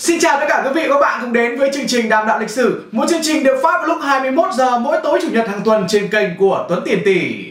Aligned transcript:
Xin 0.00 0.20
chào 0.20 0.40
tất 0.40 0.46
cả 0.48 0.62
quý 0.64 0.70
vị 0.74 0.88
và 0.88 0.94
các 0.94 1.00
bạn 1.00 1.18
cùng 1.22 1.32
đến 1.32 1.58
với 1.58 1.70
chương 1.74 1.86
trình 1.86 2.08
Đàm 2.08 2.26
đạo 2.26 2.38
lịch 2.38 2.50
sử, 2.50 2.84
một 2.92 3.04
chương 3.08 3.20
trình 3.22 3.44
được 3.44 3.60
phát 3.62 3.78
vào 3.78 3.86
lúc 3.86 3.98
21 4.02 4.52
giờ 4.52 4.78
mỗi 4.78 4.96
tối 5.02 5.18
chủ 5.22 5.28
nhật 5.32 5.48
hàng 5.48 5.60
tuần 5.64 5.84
trên 5.88 6.08
kênh 6.08 6.36
của 6.38 6.66
Tuấn 6.68 6.82
Tiền 6.84 6.98
Tỷ. 7.04 7.44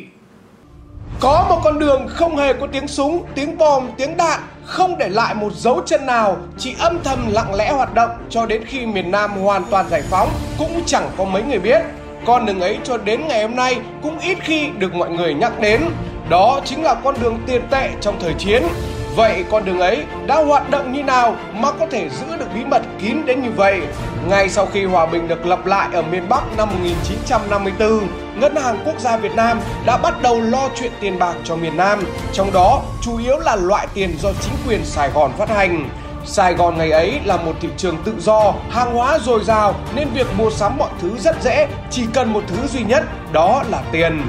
Có 1.19 1.45
một 1.49 1.61
con 1.63 1.79
đường 1.79 2.07
không 2.07 2.37
hề 2.37 2.53
có 2.53 2.67
tiếng 2.67 2.87
súng, 2.87 3.23
tiếng 3.35 3.57
bom, 3.57 3.87
tiếng 3.97 4.17
đạn, 4.17 4.39
không 4.65 4.97
để 4.97 5.09
lại 5.09 5.35
một 5.35 5.53
dấu 5.55 5.81
chân 5.85 6.05
nào, 6.05 6.37
chỉ 6.57 6.75
âm 6.79 6.99
thầm 7.03 7.19
lặng 7.31 7.55
lẽ 7.55 7.71
hoạt 7.71 7.93
động 7.93 8.09
cho 8.29 8.45
đến 8.45 8.63
khi 8.65 8.85
miền 8.85 9.11
Nam 9.11 9.31
hoàn 9.31 9.63
toàn 9.69 9.89
giải 9.89 10.01
phóng, 10.09 10.29
cũng 10.57 10.81
chẳng 10.85 11.09
có 11.17 11.23
mấy 11.23 11.43
người 11.43 11.59
biết. 11.59 11.81
Con 12.25 12.45
đường 12.45 12.59
ấy 12.59 12.77
cho 12.83 12.97
đến 12.97 13.27
ngày 13.27 13.41
hôm 13.41 13.55
nay 13.55 13.77
cũng 14.03 14.19
ít 14.19 14.37
khi 14.41 14.69
được 14.77 14.93
mọi 14.93 15.09
người 15.09 15.33
nhắc 15.33 15.59
đến. 15.61 15.81
Đó 16.29 16.59
chính 16.65 16.83
là 16.83 16.95
con 17.03 17.15
đường 17.21 17.39
tiền 17.47 17.61
tệ 17.71 17.89
trong 18.01 18.15
thời 18.19 18.33
chiến. 18.37 18.63
Vậy 19.15 19.45
con 19.51 19.65
đường 19.65 19.79
ấy 19.79 20.05
đã 20.27 20.35
hoạt 20.35 20.69
động 20.69 20.93
như 20.93 21.03
nào 21.03 21.35
mà 21.53 21.71
có 21.71 21.87
thể 21.91 22.09
giữ 22.09 22.37
được 22.39 22.45
bí 22.53 22.65
mật 22.65 22.81
kín 23.01 23.25
đến 23.25 23.41
như 23.41 23.51
vậy? 23.51 23.81
Ngay 24.29 24.49
sau 24.49 24.65
khi 24.65 24.85
hòa 24.85 25.05
bình 25.05 25.27
được 25.27 25.45
lập 25.45 25.65
lại 25.65 25.89
ở 25.93 26.01
miền 26.01 26.29
Bắc 26.29 26.57
năm 26.57 26.69
1954, 26.69 28.07
Ngân 28.39 28.55
hàng 28.55 28.77
Quốc 28.85 28.99
gia 28.99 29.17
Việt 29.17 29.35
Nam 29.35 29.59
đã 29.85 29.97
bắt 29.97 30.21
đầu 30.21 30.41
lo 30.41 30.69
chuyện 30.75 30.91
tiền 31.01 31.19
bạc 31.19 31.33
cho 31.43 31.55
miền 31.55 31.77
Nam, 31.77 32.03
trong 32.33 32.53
đó 32.53 32.81
chủ 33.01 33.17
yếu 33.17 33.39
là 33.39 33.55
loại 33.55 33.87
tiền 33.93 34.15
do 34.19 34.29
chính 34.41 34.53
quyền 34.67 34.85
Sài 34.85 35.09
Gòn 35.09 35.31
phát 35.37 35.49
hành. 35.49 35.89
Sài 36.25 36.53
Gòn 36.53 36.77
ngày 36.77 36.91
ấy 36.91 37.19
là 37.25 37.37
một 37.37 37.53
thị 37.61 37.69
trường 37.77 37.97
tự 38.03 38.13
do, 38.19 38.53
hàng 38.69 38.93
hóa 38.95 39.19
dồi 39.19 39.43
dào 39.43 39.73
nên 39.95 40.07
việc 40.13 40.27
mua 40.37 40.49
sắm 40.49 40.77
mọi 40.77 40.89
thứ 41.01 41.17
rất 41.19 41.43
dễ, 41.43 41.67
chỉ 41.91 42.05
cần 42.13 42.33
một 42.33 42.43
thứ 42.47 42.67
duy 42.67 42.83
nhất, 42.83 43.03
đó 43.31 43.63
là 43.69 43.81
tiền. 43.91 44.21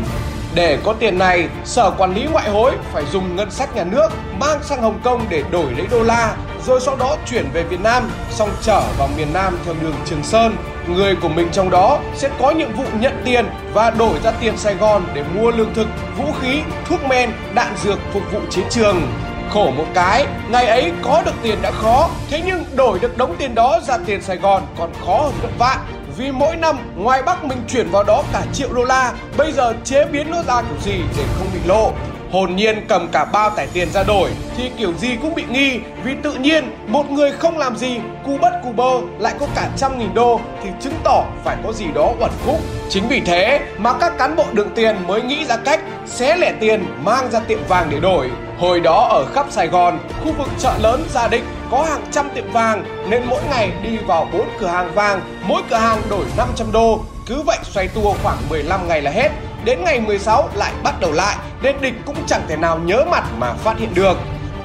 Để 0.55 0.79
có 0.85 0.93
tiền 0.93 1.19
này, 1.19 1.49
Sở 1.65 1.91
Quản 1.99 2.15
lý 2.15 2.25
Ngoại 2.33 2.51
hối 2.51 2.73
phải 2.93 3.05
dùng 3.13 3.37
ngân 3.37 3.51
sách 3.51 3.77
nhà 3.77 3.85
nước 3.85 4.09
mang 4.39 4.63
sang 4.63 4.83
Hồng 4.83 5.01
Kông 5.05 5.27
để 5.29 5.43
đổi 5.51 5.73
lấy 5.77 5.87
đô 5.91 6.03
la, 6.03 6.37
rồi 6.67 6.81
sau 6.81 6.97
đó 6.97 7.17
chuyển 7.27 7.51
về 7.53 7.63
Việt 7.63 7.81
Nam, 7.81 8.11
xong 8.31 8.51
trở 8.63 8.83
vào 8.99 9.09
miền 9.17 9.29
Nam 9.33 9.59
theo 9.65 9.75
đường 9.81 9.95
Trường 10.05 10.23
Sơn. 10.23 10.57
Người 10.89 11.17
của 11.17 11.29
mình 11.29 11.49
trong 11.53 11.71
đó 11.71 11.99
sẽ 12.15 12.30
có 12.39 12.51
nhiệm 12.51 12.73
vụ 12.73 12.85
nhận 13.01 13.23
tiền 13.24 13.47
và 13.73 13.91
đổi 13.91 14.19
ra 14.24 14.30
tiền 14.30 14.57
Sài 14.57 14.74
Gòn 14.74 15.02
để 15.15 15.24
mua 15.35 15.51
lương 15.51 15.74
thực, 15.74 15.87
vũ 16.19 16.33
khí, 16.41 16.61
thuốc 16.85 17.05
men, 17.09 17.30
đạn 17.55 17.77
dược 17.85 17.99
phục 18.13 18.23
vụ 18.33 18.41
chiến 18.51 18.65
trường. 18.71 19.02
Khổ 19.51 19.71
một 19.71 19.87
cái, 19.95 20.27
ngày 20.51 20.67
ấy 20.67 20.93
có 21.02 21.23
được 21.27 21.35
tiền 21.43 21.59
đã 21.63 21.71
khó, 21.71 22.09
thế 22.30 22.43
nhưng 22.46 22.65
đổi 22.77 22.99
được 22.99 23.19
đống 23.19 23.37
tiền 23.39 23.55
đó 23.55 23.80
ra 23.87 23.99
tiền 24.07 24.23
Sài 24.23 24.37
Gòn 24.37 24.63
còn 24.79 24.91
khó 25.07 25.17
hơn 25.23 25.33
gấp 25.43 25.49
vạn. 25.59 25.79
Vì 26.21 26.30
mỗi 26.32 26.57
năm 26.57 26.79
ngoài 26.96 27.23
Bắc 27.23 27.45
mình 27.45 27.59
chuyển 27.68 27.90
vào 27.90 28.04
đó 28.04 28.23
cả 28.32 28.43
triệu 28.52 28.73
đô 28.73 28.85
la, 28.85 29.13
bây 29.37 29.52
giờ 29.52 29.74
chế 29.85 30.04
biến 30.04 30.30
nó 30.30 30.43
ra 30.43 30.62
kiểu 30.62 30.80
gì 30.80 31.01
để 31.16 31.24
không 31.38 31.46
bị 31.54 31.60
lộ. 31.65 31.93
Hồn 32.32 32.57
nhiên 32.57 32.87
cầm 32.88 33.09
cả 33.12 33.24
bao 33.24 33.51
tải 33.51 33.66
tiền 33.73 33.90
ra 33.93 34.02
đổi 34.02 34.30
thì 34.57 34.71
kiểu 34.79 34.93
gì 34.93 35.09
cũng 35.23 35.35
bị 35.35 35.45
nghi 35.51 35.80
vì 36.04 36.15
tự 36.23 36.35
nhiên 36.35 36.77
một 36.87 37.10
người 37.10 37.32
không 37.32 37.59
làm 37.59 37.77
gì 37.77 37.96
cu 38.27 38.38
bất 38.38 38.52
cu 38.65 38.73
bơ 38.73 39.01
lại 39.18 39.35
có 39.40 39.46
cả 39.54 39.68
trăm 39.77 39.99
nghìn 39.99 40.15
đô 40.15 40.40
thì 40.62 40.71
chứng 40.80 40.95
tỏ 41.04 41.24
phải 41.45 41.57
có 41.65 41.73
gì 41.73 41.87
đó 41.95 42.12
uẩn 42.21 42.30
khúc. 42.46 42.60
Chính 42.88 43.09
vì 43.09 43.21
thế 43.21 43.60
mà 43.79 43.93
các 43.93 44.18
cán 44.18 44.37
bộ 44.37 44.45
đường 44.52 44.71
tiền 44.74 44.96
mới 45.07 45.23
nghĩ 45.23 45.45
ra 45.45 45.57
cách 45.57 45.80
xé 46.07 46.37
lẻ 46.37 46.52
tiền 46.60 46.84
mang 47.05 47.30
ra 47.30 47.40
tiệm 47.40 47.59
vàng 47.68 47.87
để 47.90 48.01
đổi. 48.01 48.30
Hồi 48.61 48.80
đó 48.80 49.09
ở 49.11 49.27
khắp 49.35 49.47
Sài 49.51 49.66
Gòn, 49.66 49.99
khu 50.25 50.33
vực 50.33 50.49
chợ 50.59 50.75
lớn 50.79 51.05
Gia 51.11 51.29
Định 51.29 51.45
có 51.71 51.83
hàng 51.83 52.05
trăm 52.11 52.30
tiệm 52.35 52.53
vàng 52.53 52.85
nên 53.09 53.23
mỗi 53.27 53.43
ngày 53.51 53.73
đi 53.83 53.97
vào 53.97 54.29
4 54.33 54.49
cửa 54.59 54.67
hàng 54.67 54.95
vàng, 54.95 55.21
mỗi 55.43 55.63
cửa 55.71 55.77
hàng 55.77 56.02
đổi 56.11 56.25
500 56.37 56.73
đô. 56.73 57.01
Cứ 57.27 57.43
vậy 57.43 57.59
xoay 57.63 57.89
tua 57.89 58.15
khoảng 58.23 58.37
15 58.49 58.89
ngày 58.89 59.02
là 59.02 59.11
hết. 59.11 59.29
Đến 59.65 59.85
ngày 59.85 60.01
16 60.01 60.49
lại 60.55 60.73
bắt 60.83 61.01
đầu 61.01 61.13
lại 61.13 61.37
nên 61.63 61.77
địch 61.80 61.95
cũng 62.07 62.17
chẳng 62.27 62.43
thể 62.49 62.57
nào 62.57 62.79
nhớ 62.79 63.05
mặt 63.11 63.25
mà 63.39 63.52
phát 63.52 63.79
hiện 63.79 63.95
được. 63.95 64.17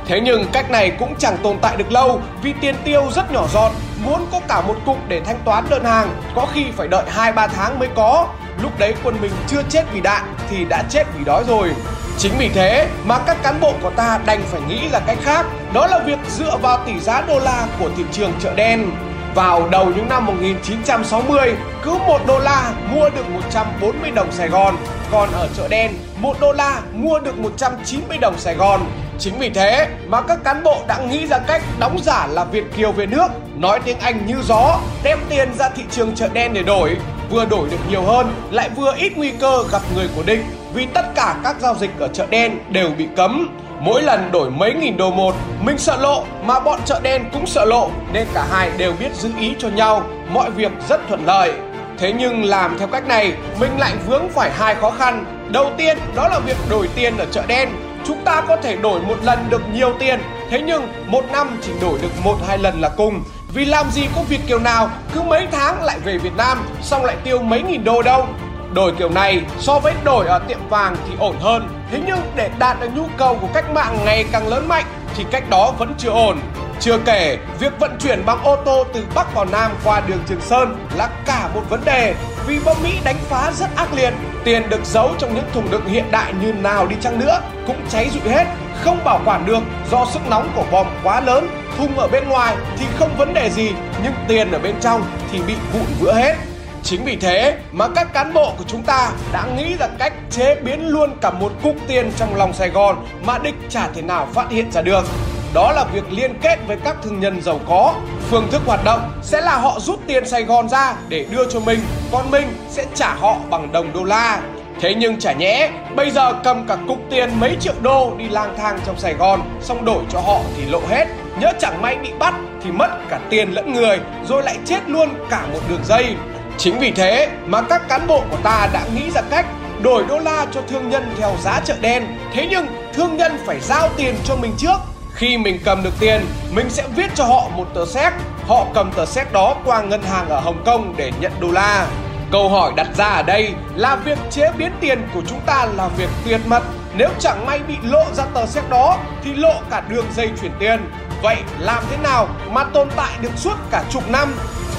Thế 0.05 0.19
nhưng 0.19 0.45
cách 0.53 0.71
này 0.71 0.91
cũng 0.99 1.15
chẳng 1.19 1.37
tồn 1.43 1.57
tại 1.61 1.77
được 1.77 1.91
lâu 1.91 2.21
vì 2.41 2.53
tiền 2.61 2.75
tiêu 2.83 3.03
rất 3.15 3.31
nhỏ 3.31 3.47
giọt, 3.53 3.71
muốn 4.05 4.27
có 4.31 4.39
cả 4.47 4.61
một 4.61 4.75
cục 4.85 4.97
để 5.07 5.21
thanh 5.25 5.39
toán 5.45 5.65
đơn 5.69 5.83
hàng, 5.83 6.21
có 6.35 6.47
khi 6.53 6.65
phải 6.77 6.87
đợi 6.87 7.03
2-3 7.15 7.47
tháng 7.47 7.79
mới 7.79 7.89
có. 7.95 8.27
Lúc 8.61 8.71
đấy 8.79 8.95
quân 9.03 9.17
mình 9.21 9.31
chưa 9.47 9.61
chết 9.69 9.83
vì 9.93 10.01
đạn 10.01 10.23
thì 10.49 10.65
đã 10.65 10.83
chết 10.89 11.03
vì 11.17 11.23
đói 11.25 11.43
rồi. 11.47 11.71
Chính 12.17 12.31
vì 12.37 12.49
thế 12.49 12.87
mà 13.05 13.19
các 13.19 13.37
cán 13.43 13.59
bộ 13.59 13.73
của 13.81 13.89
ta 13.89 14.19
đành 14.25 14.41
phải 14.45 14.61
nghĩ 14.67 14.89
là 14.89 14.99
cách 14.99 15.17
khác, 15.21 15.45
đó 15.73 15.87
là 15.87 15.99
việc 15.99 16.17
dựa 16.29 16.57
vào 16.61 16.79
tỷ 16.85 16.99
giá 16.99 17.21
đô 17.21 17.39
la 17.39 17.67
của 17.79 17.89
thị 17.97 18.03
trường 18.11 18.31
chợ 18.39 18.53
đen. 18.55 18.91
Vào 19.35 19.69
đầu 19.69 19.85
những 19.95 20.09
năm 20.09 20.25
1960, 20.25 21.53
cứ 21.83 21.91
1 22.07 22.19
đô 22.27 22.39
la 22.39 22.73
mua 22.93 23.09
được 23.09 23.29
140 23.29 24.11
đồng 24.11 24.31
Sài 24.31 24.47
Gòn, 24.47 24.75
còn 25.11 25.29
ở 25.31 25.47
chợ 25.57 25.67
đen 25.67 25.91
1 26.17 26.37
đô 26.39 26.51
la 26.51 26.81
mua 26.93 27.19
được 27.19 27.37
190 27.37 28.17
đồng 28.17 28.37
Sài 28.37 28.55
Gòn. 28.55 28.81
Chính 29.19 29.39
vì 29.39 29.49
thế 29.49 29.87
mà 30.07 30.21
các 30.21 30.43
cán 30.43 30.63
bộ 30.63 30.81
đã 30.87 30.97
nghĩ 30.97 31.27
ra 31.27 31.37
cách 31.37 31.61
đóng 31.79 31.97
giả 32.03 32.27
là 32.27 32.43
Việt 32.43 32.63
Kiều 32.77 32.91
về 32.91 33.05
nước, 33.05 33.27
nói 33.55 33.79
tiếng 33.85 33.99
Anh 33.99 34.25
như 34.27 34.35
gió, 34.47 34.79
đem 35.03 35.19
tiền 35.29 35.49
ra 35.57 35.69
thị 35.69 35.83
trường 35.91 36.15
chợ 36.15 36.27
đen 36.33 36.53
để 36.53 36.63
đổi, 36.63 36.97
vừa 37.29 37.45
đổi 37.45 37.69
được 37.69 37.79
nhiều 37.89 38.01
hơn 38.01 38.35
lại 38.51 38.69
vừa 38.75 38.93
ít 38.97 39.13
nguy 39.15 39.31
cơ 39.31 39.63
gặp 39.71 39.81
người 39.95 40.09
của 40.15 40.23
địch 40.23 40.41
vì 40.75 40.85
tất 40.85 41.05
cả 41.15 41.35
các 41.43 41.55
giao 41.59 41.75
dịch 41.75 41.89
ở 41.99 42.07
chợ 42.07 42.25
đen 42.29 42.59
đều 42.69 42.89
bị 42.97 43.07
cấm. 43.15 43.57
Mỗi 43.79 44.01
lần 44.01 44.31
đổi 44.31 44.49
mấy 44.51 44.73
nghìn 44.73 44.97
đô 44.97 45.11
một, 45.11 45.35
mình 45.61 45.77
sợ 45.77 45.97
lộ 45.97 46.23
mà 46.45 46.59
bọn 46.59 46.79
chợ 46.85 46.99
đen 47.03 47.23
cũng 47.33 47.47
sợ 47.47 47.65
lộ 47.65 47.89
nên 48.13 48.27
cả 48.33 48.45
hai 48.51 48.71
đều 48.77 48.93
biết 48.99 49.15
giữ 49.15 49.29
ý 49.39 49.53
cho 49.59 49.69
nhau, 49.69 50.03
mọi 50.29 50.51
việc 50.51 50.71
rất 50.89 51.01
thuận 51.07 51.25
lợi. 51.25 51.53
Thế 51.97 52.13
nhưng 52.19 52.43
làm 52.43 52.79
theo 52.79 52.87
cách 52.87 53.07
này, 53.07 53.33
mình 53.59 53.79
lại 53.79 53.93
vướng 54.07 54.29
phải 54.29 54.51
hai 54.51 54.75
khó 54.75 54.91
khăn. 54.91 55.25
Đầu 55.51 55.71
tiên 55.77 55.97
đó 56.15 56.27
là 56.27 56.39
việc 56.39 56.57
đổi 56.69 56.89
tiền 56.95 57.17
ở 57.17 57.25
chợ 57.31 57.43
đen. 57.47 57.69
Chúng 58.07 58.17
ta 58.25 58.41
có 58.41 58.55
thể 58.55 58.75
đổi 58.75 59.01
một 59.01 59.17
lần 59.23 59.39
được 59.49 59.61
nhiều 59.73 59.93
tiền, 59.99 60.19
thế 60.49 60.61
nhưng 60.65 60.87
một 61.07 61.25
năm 61.31 61.57
chỉ 61.61 61.71
đổi 61.81 61.99
được 62.01 62.11
một 62.23 62.35
hai 62.47 62.57
lần 62.57 62.81
là 62.81 62.89
cùng. 62.89 63.23
Vì 63.53 63.65
làm 63.65 63.91
gì 63.91 64.07
có 64.15 64.21
Việt 64.29 64.41
kiều 64.47 64.59
nào 64.59 64.89
cứ 65.13 65.21
mấy 65.21 65.47
tháng 65.51 65.83
lại 65.83 65.99
về 65.99 66.17
Việt 66.17 66.35
Nam 66.37 66.57
xong 66.81 67.05
lại 67.05 67.15
tiêu 67.23 67.39
mấy 67.39 67.61
nghìn 67.61 67.83
đô 67.83 68.01
đâu. 68.01 68.27
Đổi 68.75 68.91
kiểu 68.97 69.09
này 69.09 69.41
so 69.59 69.79
với 69.79 69.93
đổi 70.03 70.27
ở 70.27 70.39
tiệm 70.39 70.59
vàng 70.69 70.95
thì 71.07 71.15
ổn 71.19 71.35
hơn. 71.39 71.69
Thế 71.91 71.99
nhưng 72.07 72.19
để 72.35 72.49
đạt 72.59 72.79
được 72.81 72.87
nhu 72.95 73.03
cầu 73.17 73.37
của 73.41 73.47
cách 73.53 73.71
mạng 73.73 73.97
ngày 74.05 74.25
càng 74.31 74.47
lớn 74.47 74.67
mạnh 74.67 74.85
thì 75.15 75.25
cách 75.31 75.49
đó 75.49 75.73
vẫn 75.77 75.93
chưa 75.97 76.09
ổn. 76.09 76.39
Chưa 76.79 76.97
kể, 77.05 77.37
việc 77.59 77.79
vận 77.79 77.97
chuyển 77.99 78.25
bằng 78.25 78.43
ô 78.43 78.55
tô 78.55 78.83
từ 78.93 79.03
Bắc 79.15 79.33
vào 79.35 79.45
Nam 79.45 79.71
qua 79.83 80.01
đường 80.07 80.19
Trường 80.27 80.41
Sơn 80.41 80.87
là 80.95 81.09
cả 81.25 81.49
một 81.53 81.61
vấn 81.69 81.81
đề 81.85 82.15
vì 82.47 82.59
bom 82.65 82.77
Mỹ 82.83 82.99
đánh 83.03 83.17
phá 83.29 83.51
rất 83.51 83.75
ác 83.75 83.93
liệt. 83.93 84.13
Tiền 84.43 84.69
được 84.69 84.85
giấu 84.85 85.11
trong 85.17 85.35
những 85.35 85.45
thùng 85.53 85.71
đựng 85.71 85.85
hiện 85.85 86.05
đại 86.11 86.33
như 86.41 86.53
nào 86.53 86.87
đi 86.87 86.95
chăng 87.01 87.19
nữa 87.19 87.41
cũng 87.67 87.77
cháy 87.89 88.09
rụi 88.13 88.33
hết, 88.33 88.45
không 88.83 89.03
bảo 89.03 89.21
quản 89.25 89.45
được 89.45 89.63
do 89.91 90.05
sức 90.13 90.21
nóng 90.29 90.49
của 90.55 90.63
bom 90.71 90.87
quá 91.03 91.21
lớn. 91.21 91.47
Thùng 91.77 91.97
ở 91.99 92.07
bên 92.07 92.29
ngoài 92.29 92.55
thì 92.77 92.85
không 92.99 93.17
vấn 93.17 93.33
đề 93.33 93.49
gì, 93.49 93.71
nhưng 94.03 94.13
tiền 94.27 94.51
ở 94.51 94.59
bên 94.59 94.75
trong 94.81 95.03
thì 95.31 95.39
bị 95.47 95.53
vụn 95.73 95.85
vỡ 95.99 96.13
hết. 96.13 96.35
Chính 96.85 97.03
vì 97.03 97.15
thế 97.15 97.57
mà 97.71 97.87
các 97.95 98.13
cán 98.13 98.33
bộ 98.33 98.53
của 98.57 98.63
chúng 98.67 98.83
ta 98.83 99.11
đã 99.33 99.43
nghĩ 99.57 99.75
ra 99.79 99.87
cách 99.99 100.13
chế 100.31 100.55
biến 100.55 100.87
luôn 100.87 101.17
cả 101.21 101.31
một 101.31 101.51
cục 101.63 101.75
tiền 101.87 102.11
trong 102.17 102.35
lòng 102.35 102.53
Sài 102.53 102.69
Gòn 102.69 103.05
mà 103.25 103.37
địch 103.37 103.55
chả 103.69 103.87
thể 103.87 104.01
nào 104.01 104.27
phát 104.33 104.49
hiện 104.49 104.71
ra 104.71 104.81
được. 104.81 105.05
Đó 105.53 105.71
là 105.71 105.83
việc 105.93 106.03
liên 106.11 106.33
kết 106.41 106.59
với 106.67 106.77
các 106.83 106.95
thương 107.03 107.19
nhân 107.19 107.41
giàu 107.41 107.59
có. 107.67 107.93
Phương 108.29 108.47
thức 108.51 108.61
hoạt 108.65 108.83
động 108.83 109.11
sẽ 109.23 109.41
là 109.41 109.57
họ 109.57 109.79
rút 109.79 109.99
tiền 110.07 110.27
Sài 110.27 110.43
Gòn 110.43 110.69
ra 110.69 110.93
để 111.09 111.25
đưa 111.31 111.49
cho 111.49 111.59
mình, 111.59 111.79
còn 112.11 112.31
mình 112.31 112.47
sẽ 112.69 112.85
trả 112.95 113.13
họ 113.13 113.37
bằng 113.49 113.71
đồng 113.71 113.93
đô 113.93 114.03
la. 114.03 114.41
Thế 114.81 114.95
nhưng 114.95 115.19
chả 115.19 115.33
nhẽ, 115.33 115.69
bây 115.95 116.11
giờ 116.11 116.33
cầm 116.43 116.67
cả 116.67 116.77
cục 116.87 116.99
tiền 117.09 117.29
mấy 117.39 117.57
triệu 117.59 117.73
đô 117.81 118.13
đi 118.17 118.29
lang 118.29 118.55
thang 118.57 118.79
trong 118.85 118.99
Sài 118.99 119.13
Gòn, 119.13 119.41
xong 119.61 119.85
đổi 119.85 120.03
cho 120.09 120.19
họ 120.19 120.39
thì 120.57 120.65
lộ 120.65 120.81
hết. 120.89 121.07
Nhớ 121.39 121.51
chẳng 121.59 121.81
may 121.81 121.95
bị 121.95 122.09
bắt 122.19 122.33
thì 122.63 122.71
mất 122.71 122.89
cả 123.09 123.19
tiền 123.29 123.51
lẫn 123.51 123.73
người, 123.73 123.99
rồi 124.27 124.43
lại 124.43 124.57
chết 124.65 124.79
luôn 124.87 125.09
cả 125.29 125.41
một 125.53 125.59
đường 125.69 125.83
dây. 125.85 126.15
Chính 126.57 126.79
vì 126.79 126.91
thế 126.91 127.29
mà 127.45 127.61
các 127.61 127.81
cán 127.89 128.07
bộ 128.07 128.23
của 128.31 128.37
ta 128.43 128.69
đã 128.73 128.81
nghĩ 128.95 129.11
ra 129.11 129.21
cách 129.29 129.45
đổi 129.81 130.03
đô 130.09 130.19
la 130.19 130.45
cho 130.51 130.61
thương 130.69 130.89
nhân 130.89 131.15
theo 131.17 131.31
giá 131.41 131.61
chợ 131.65 131.75
đen. 131.81 132.17
Thế 132.33 132.47
nhưng 132.49 132.67
thương 132.93 133.17
nhân 133.17 133.37
phải 133.45 133.59
giao 133.59 133.89
tiền 133.97 134.15
cho 134.25 134.35
mình 134.35 134.53
trước. 134.57 134.77
Khi 135.13 135.37
mình 135.37 135.59
cầm 135.65 135.83
được 135.83 135.93
tiền, 135.99 136.25
mình 136.51 136.69
sẽ 136.69 136.83
viết 136.95 137.11
cho 137.15 137.23
họ 137.23 137.49
một 137.55 137.65
tờ 137.73 137.85
séc. 137.85 138.13
Họ 138.47 138.65
cầm 138.73 138.91
tờ 138.91 139.05
séc 139.05 139.33
đó 139.33 139.55
qua 139.65 139.81
ngân 139.81 140.01
hàng 140.01 140.29
ở 140.29 140.39
Hồng 140.39 140.63
Kông 140.65 140.93
để 140.97 141.11
nhận 141.19 141.31
đô 141.39 141.51
la. 141.51 141.87
Câu 142.31 142.49
hỏi 142.49 142.73
đặt 142.75 142.87
ra 142.97 143.05
ở 143.05 143.23
đây 143.23 143.53
là 143.75 143.95
việc 143.95 144.17
chế 144.31 144.51
biến 144.57 144.71
tiền 144.79 145.07
của 145.13 145.21
chúng 145.27 145.39
ta 145.45 145.67
là 145.75 145.87
việc 145.87 146.09
tuyệt 146.25 146.41
mật. 146.45 146.63
Nếu 146.97 147.09
chẳng 147.19 147.45
may 147.45 147.59
bị 147.67 147.75
lộ 147.83 148.03
ra 148.13 148.23
tờ 148.33 148.45
séc 148.45 148.69
đó 148.69 148.97
thì 149.23 149.33
lộ 149.33 149.53
cả 149.69 149.83
đường 149.89 150.05
dây 150.15 150.29
chuyển 150.41 150.51
tiền. 150.59 150.89
Vậy 151.21 151.37
làm 151.59 151.83
thế 151.89 151.97
nào 151.97 152.27
mà 152.49 152.63
tồn 152.63 152.87
tại 152.95 153.11
được 153.21 153.31
suốt 153.37 153.55
cả 153.71 153.83
chục 153.89 154.09
năm? 154.09 154.33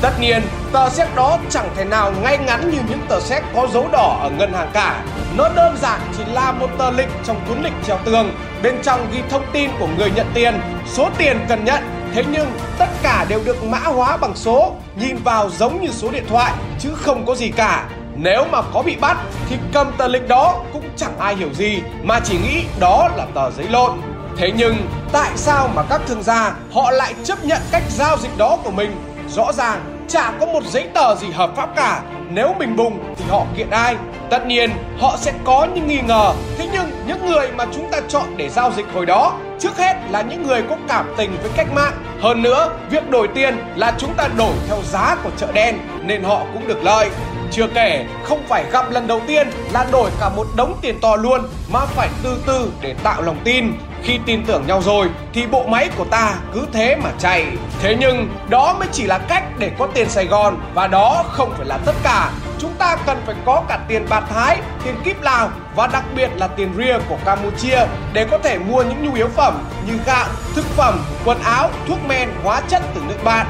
Tất 0.06 0.20
nhiên, 0.20 0.42
tờ 0.72 0.90
séc 0.90 1.14
đó 1.14 1.38
chẳng 1.50 1.68
thể 1.76 1.84
nào 1.84 2.12
ngay 2.22 2.38
ngắn 2.38 2.70
như 2.70 2.78
những 2.88 3.00
tờ 3.08 3.20
séc 3.20 3.42
có 3.54 3.66
dấu 3.72 3.88
đỏ 3.92 4.18
ở 4.22 4.30
ngân 4.30 4.52
hàng 4.52 4.70
cả. 4.72 5.04
Nó 5.36 5.48
đơn 5.48 5.76
giản 5.82 6.00
chỉ 6.16 6.24
là 6.32 6.52
một 6.52 6.70
tờ 6.78 6.90
lịch 6.90 7.08
trong 7.24 7.40
cuốn 7.48 7.62
lịch 7.62 7.72
treo 7.86 7.98
tường. 8.04 8.30
Bên 8.62 8.74
trong 8.82 9.06
ghi 9.12 9.22
thông 9.30 9.42
tin 9.52 9.70
của 9.78 9.86
người 9.98 10.10
nhận 10.16 10.26
tiền, 10.34 10.60
số 10.86 11.08
tiền 11.18 11.38
cần 11.48 11.64
nhận. 11.64 12.10
Thế 12.14 12.24
nhưng 12.30 12.52
tất 12.78 12.86
cả 13.02 13.26
đều 13.28 13.40
được 13.44 13.64
mã 13.64 13.78
hóa 13.78 14.16
bằng 14.16 14.36
số, 14.36 14.74
nhìn 14.96 15.16
vào 15.16 15.50
giống 15.50 15.82
như 15.82 15.88
số 15.92 16.10
điện 16.10 16.24
thoại 16.28 16.52
chứ 16.78 16.94
không 16.94 17.26
có 17.26 17.34
gì 17.34 17.48
cả. 17.48 17.88
Nếu 18.16 18.44
mà 18.50 18.62
có 18.74 18.82
bị 18.82 18.96
bắt 19.00 19.16
thì 19.48 19.56
cầm 19.72 19.92
tờ 19.98 20.08
lịch 20.08 20.28
đó 20.28 20.62
cũng 20.72 20.84
chẳng 20.96 21.18
ai 21.18 21.36
hiểu 21.36 21.52
gì 21.54 21.82
mà 22.02 22.20
chỉ 22.24 22.38
nghĩ 22.38 22.64
đó 22.80 23.08
là 23.16 23.26
tờ 23.34 23.50
giấy 23.50 23.66
lộn. 23.68 23.92
Thế 24.36 24.52
nhưng 24.56 24.76
tại 25.12 25.30
sao 25.36 25.68
mà 25.74 25.82
các 25.82 26.00
thương 26.06 26.22
gia 26.22 26.54
họ 26.72 26.90
lại 26.90 27.14
chấp 27.24 27.44
nhận 27.44 27.60
cách 27.70 27.82
giao 27.88 28.16
dịch 28.18 28.38
đó 28.38 28.58
của 28.64 28.70
mình? 28.70 28.96
Rõ 29.28 29.52
ràng 29.52 29.95
chả 30.08 30.32
có 30.40 30.46
một 30.46 30.64
giấy 30.64 30.88
tờ 30.94 31.14
gì 31.14 31.26
hợp 31.30 31.50
pháp 31.56 31.76
cả. 31.76 32.02
Nếu 32.30 32.54
mình 32.58 32.76
bùng 32.76 33.14
thì 33.16 33.24
họ 33.28 33.46
kiện 33.56 33.70
ai? 33.70 33.96
Tất 34.30 34.46
nhiên 34.46 34.70
họ 34.98 35.16
sẽ 35.20 35.32
có 35.44 35.66
những 35.74 35.88
nghi 35.88 36.00
ngờ 36.06 36.32
Thế 36.58 36.68
nhưng 36.72 36.90
những 37.06 37.26
người 37.26 37.48
mà 37.56 37.64
chúng 37.72 37.90
ta 37.90 38.00
chọn 38.08 38.36
để 38.36 38.48
giao 38.48 38.72
dịch 38.76 38.86
hồi 38.94 39.06
đó 39.06 39.38
Trước 39.58 39.76
hết 39.76 39.94
là 40.10 40.22
những 40.22 40.46
người 40.46 40.62
có 40.62 40.76
cảm 40.88 41.14
tình 41.16 41.30
với 41.42 41.50
cách 41.56 41.66
mạng 41.74 41.92
Hơn 42.20 42.42
nữa, 42.42 42.70
việc 42.90 43.10
đổi 43.10 43.28
tiền 43.34 43.56
là 43.76 43.94
chúng 43.98 44.14
ta 44.14 44.28
đổi 44.38 44.54
theo 44.68 44.78
giá 44.82 45.16
của 45.24 45.30
chợ 45.36 45.52
đen 45.52 45.78
Nên 46.02 46.22
họ 46.22 46.42
cũng 46.54 46.68
được 46.68 46.84
lợi 46.84 47.10
chưa 47.50 47.66
kể, 47.74 48.06
không 48.24 48.42
phải 48.48 48.64
gặp 48.72 48.90
lần 48.90 49.06
đầu 49.06 49.20
tiên 49.26 49.50
là 49.72 49.86
đổi 49.92 50.10
cả 50.20 50.28
một 50.28 50.46
đống 50.56 50.78
tiền 50.80 51.00
to 51.00 51.16
luôn 51.16 51.40
Mà 51.72 51.80
phải 51.80 52.08
từ 52.22 52.42
từ 52.46 52.72
để 52.80 52.94
tạo 53.02 53.22
lòng 53.22 53.36
tin. 53.44 53.72
Khi 54.02 54.18
tin 54.26 54.44
tưởng 54.46 54.66
nhau 54.66 54.82
rồi 54.82 55.08
thì 55.32 55.46
bộ 55.46 55.66
máy 55.66 55.88
của 55.96 56.04
ta 56.04 56.34
cứ 56.54 56.66
thế 56.72 56.96
mà 56.96 57.10
chạy. 57.18 57.46
Thế 57.80 57.96
nhưng 58.00 58.28
đó 58.48 58.76
mới 58.78 58.88
chỉ 58.92 59.06
là 59.06 59.18
cách 59.18 59.44
để 59.58 59.70
có 59.78 59.88
tiền 59.94 60.08
Sài 60.08 60.26
Gòn 60.26 60.56
Và 60.74 60.86
đó 60.86 61.24
không 61.28 61.54
phải 61.56 61.66
là 61.66 61.78
tất 61.86 61.94
cả. 62.02 62.30
Chúng 62.58 62.72
ta 62.78 62.96
cần 63.06 63.18
phải 63.26 63.34
có 63.44 63.62
cả 63.68 63.78
tiền 63.88 64.06
bạc 64.08 64.24
Thái, 64.34 64.60
tiền 64.84 64.94
kíp 65.04 65.22
Lào 65.22 65.50
và 65.76 65.86
đặc 65.86 66.04
biệt 66.16 66.30
là 66.36 66.46
tiền 66.46 66.72
ria 66.76 66.98
của 67.08 67.16
Campuchia 67.24 67.78
để 68.12 68.26
có 68.30 68.38
thể 68.38 68.58
mua 68.58 68.82
những 68.82 69.04
nhu 69.04 69.14
yếu 69.14 69.28
phẩm 69.28 69.58
như 69.86 69.92
gạo, 70.06 70.26
thực 70.54 70.64
phẩm, 70.64 70.98
quần 71.24 71.38
áo, 71.42 71.70
thuốc 71.88 71.98
men, 72.08 72.28
hóa 72.44 72.60
chất 72.68 72.82
từ 72.94 73.00
nước 73.08 73.24
bạn. 73.24 73.46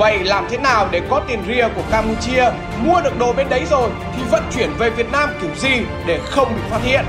Vậy 0.00 0.24
làm 0.24 0.46
thế 0.50 0.58
nào 0.58 0.88
để 0.90 1.02
có 1.10 1.20
tiền 1.28 1.42
ria 1.48 1.68
của 1.76 1.82
Campuchia 1.90 2.44
mua 2.84 3.00
được 3.00 3.18
đồ 3.18 3.32
bên 3.32 3.48
đấy 3.48 3.62
rồi 3.70 3.90
thì 4.16 4.22
vận 4.30 4.42
chuyển 4.54 4.70
về 4.78 4.90
Việt 4.90 5.12
Nam 5.12 5.28
kiểu 5.40 5.50
gì 5.56 5.80
để 6.06 6.20
không 6.24 6.48
bị 6.56 6.62
phát 6.70 6.80
hiện? 6.82 7.04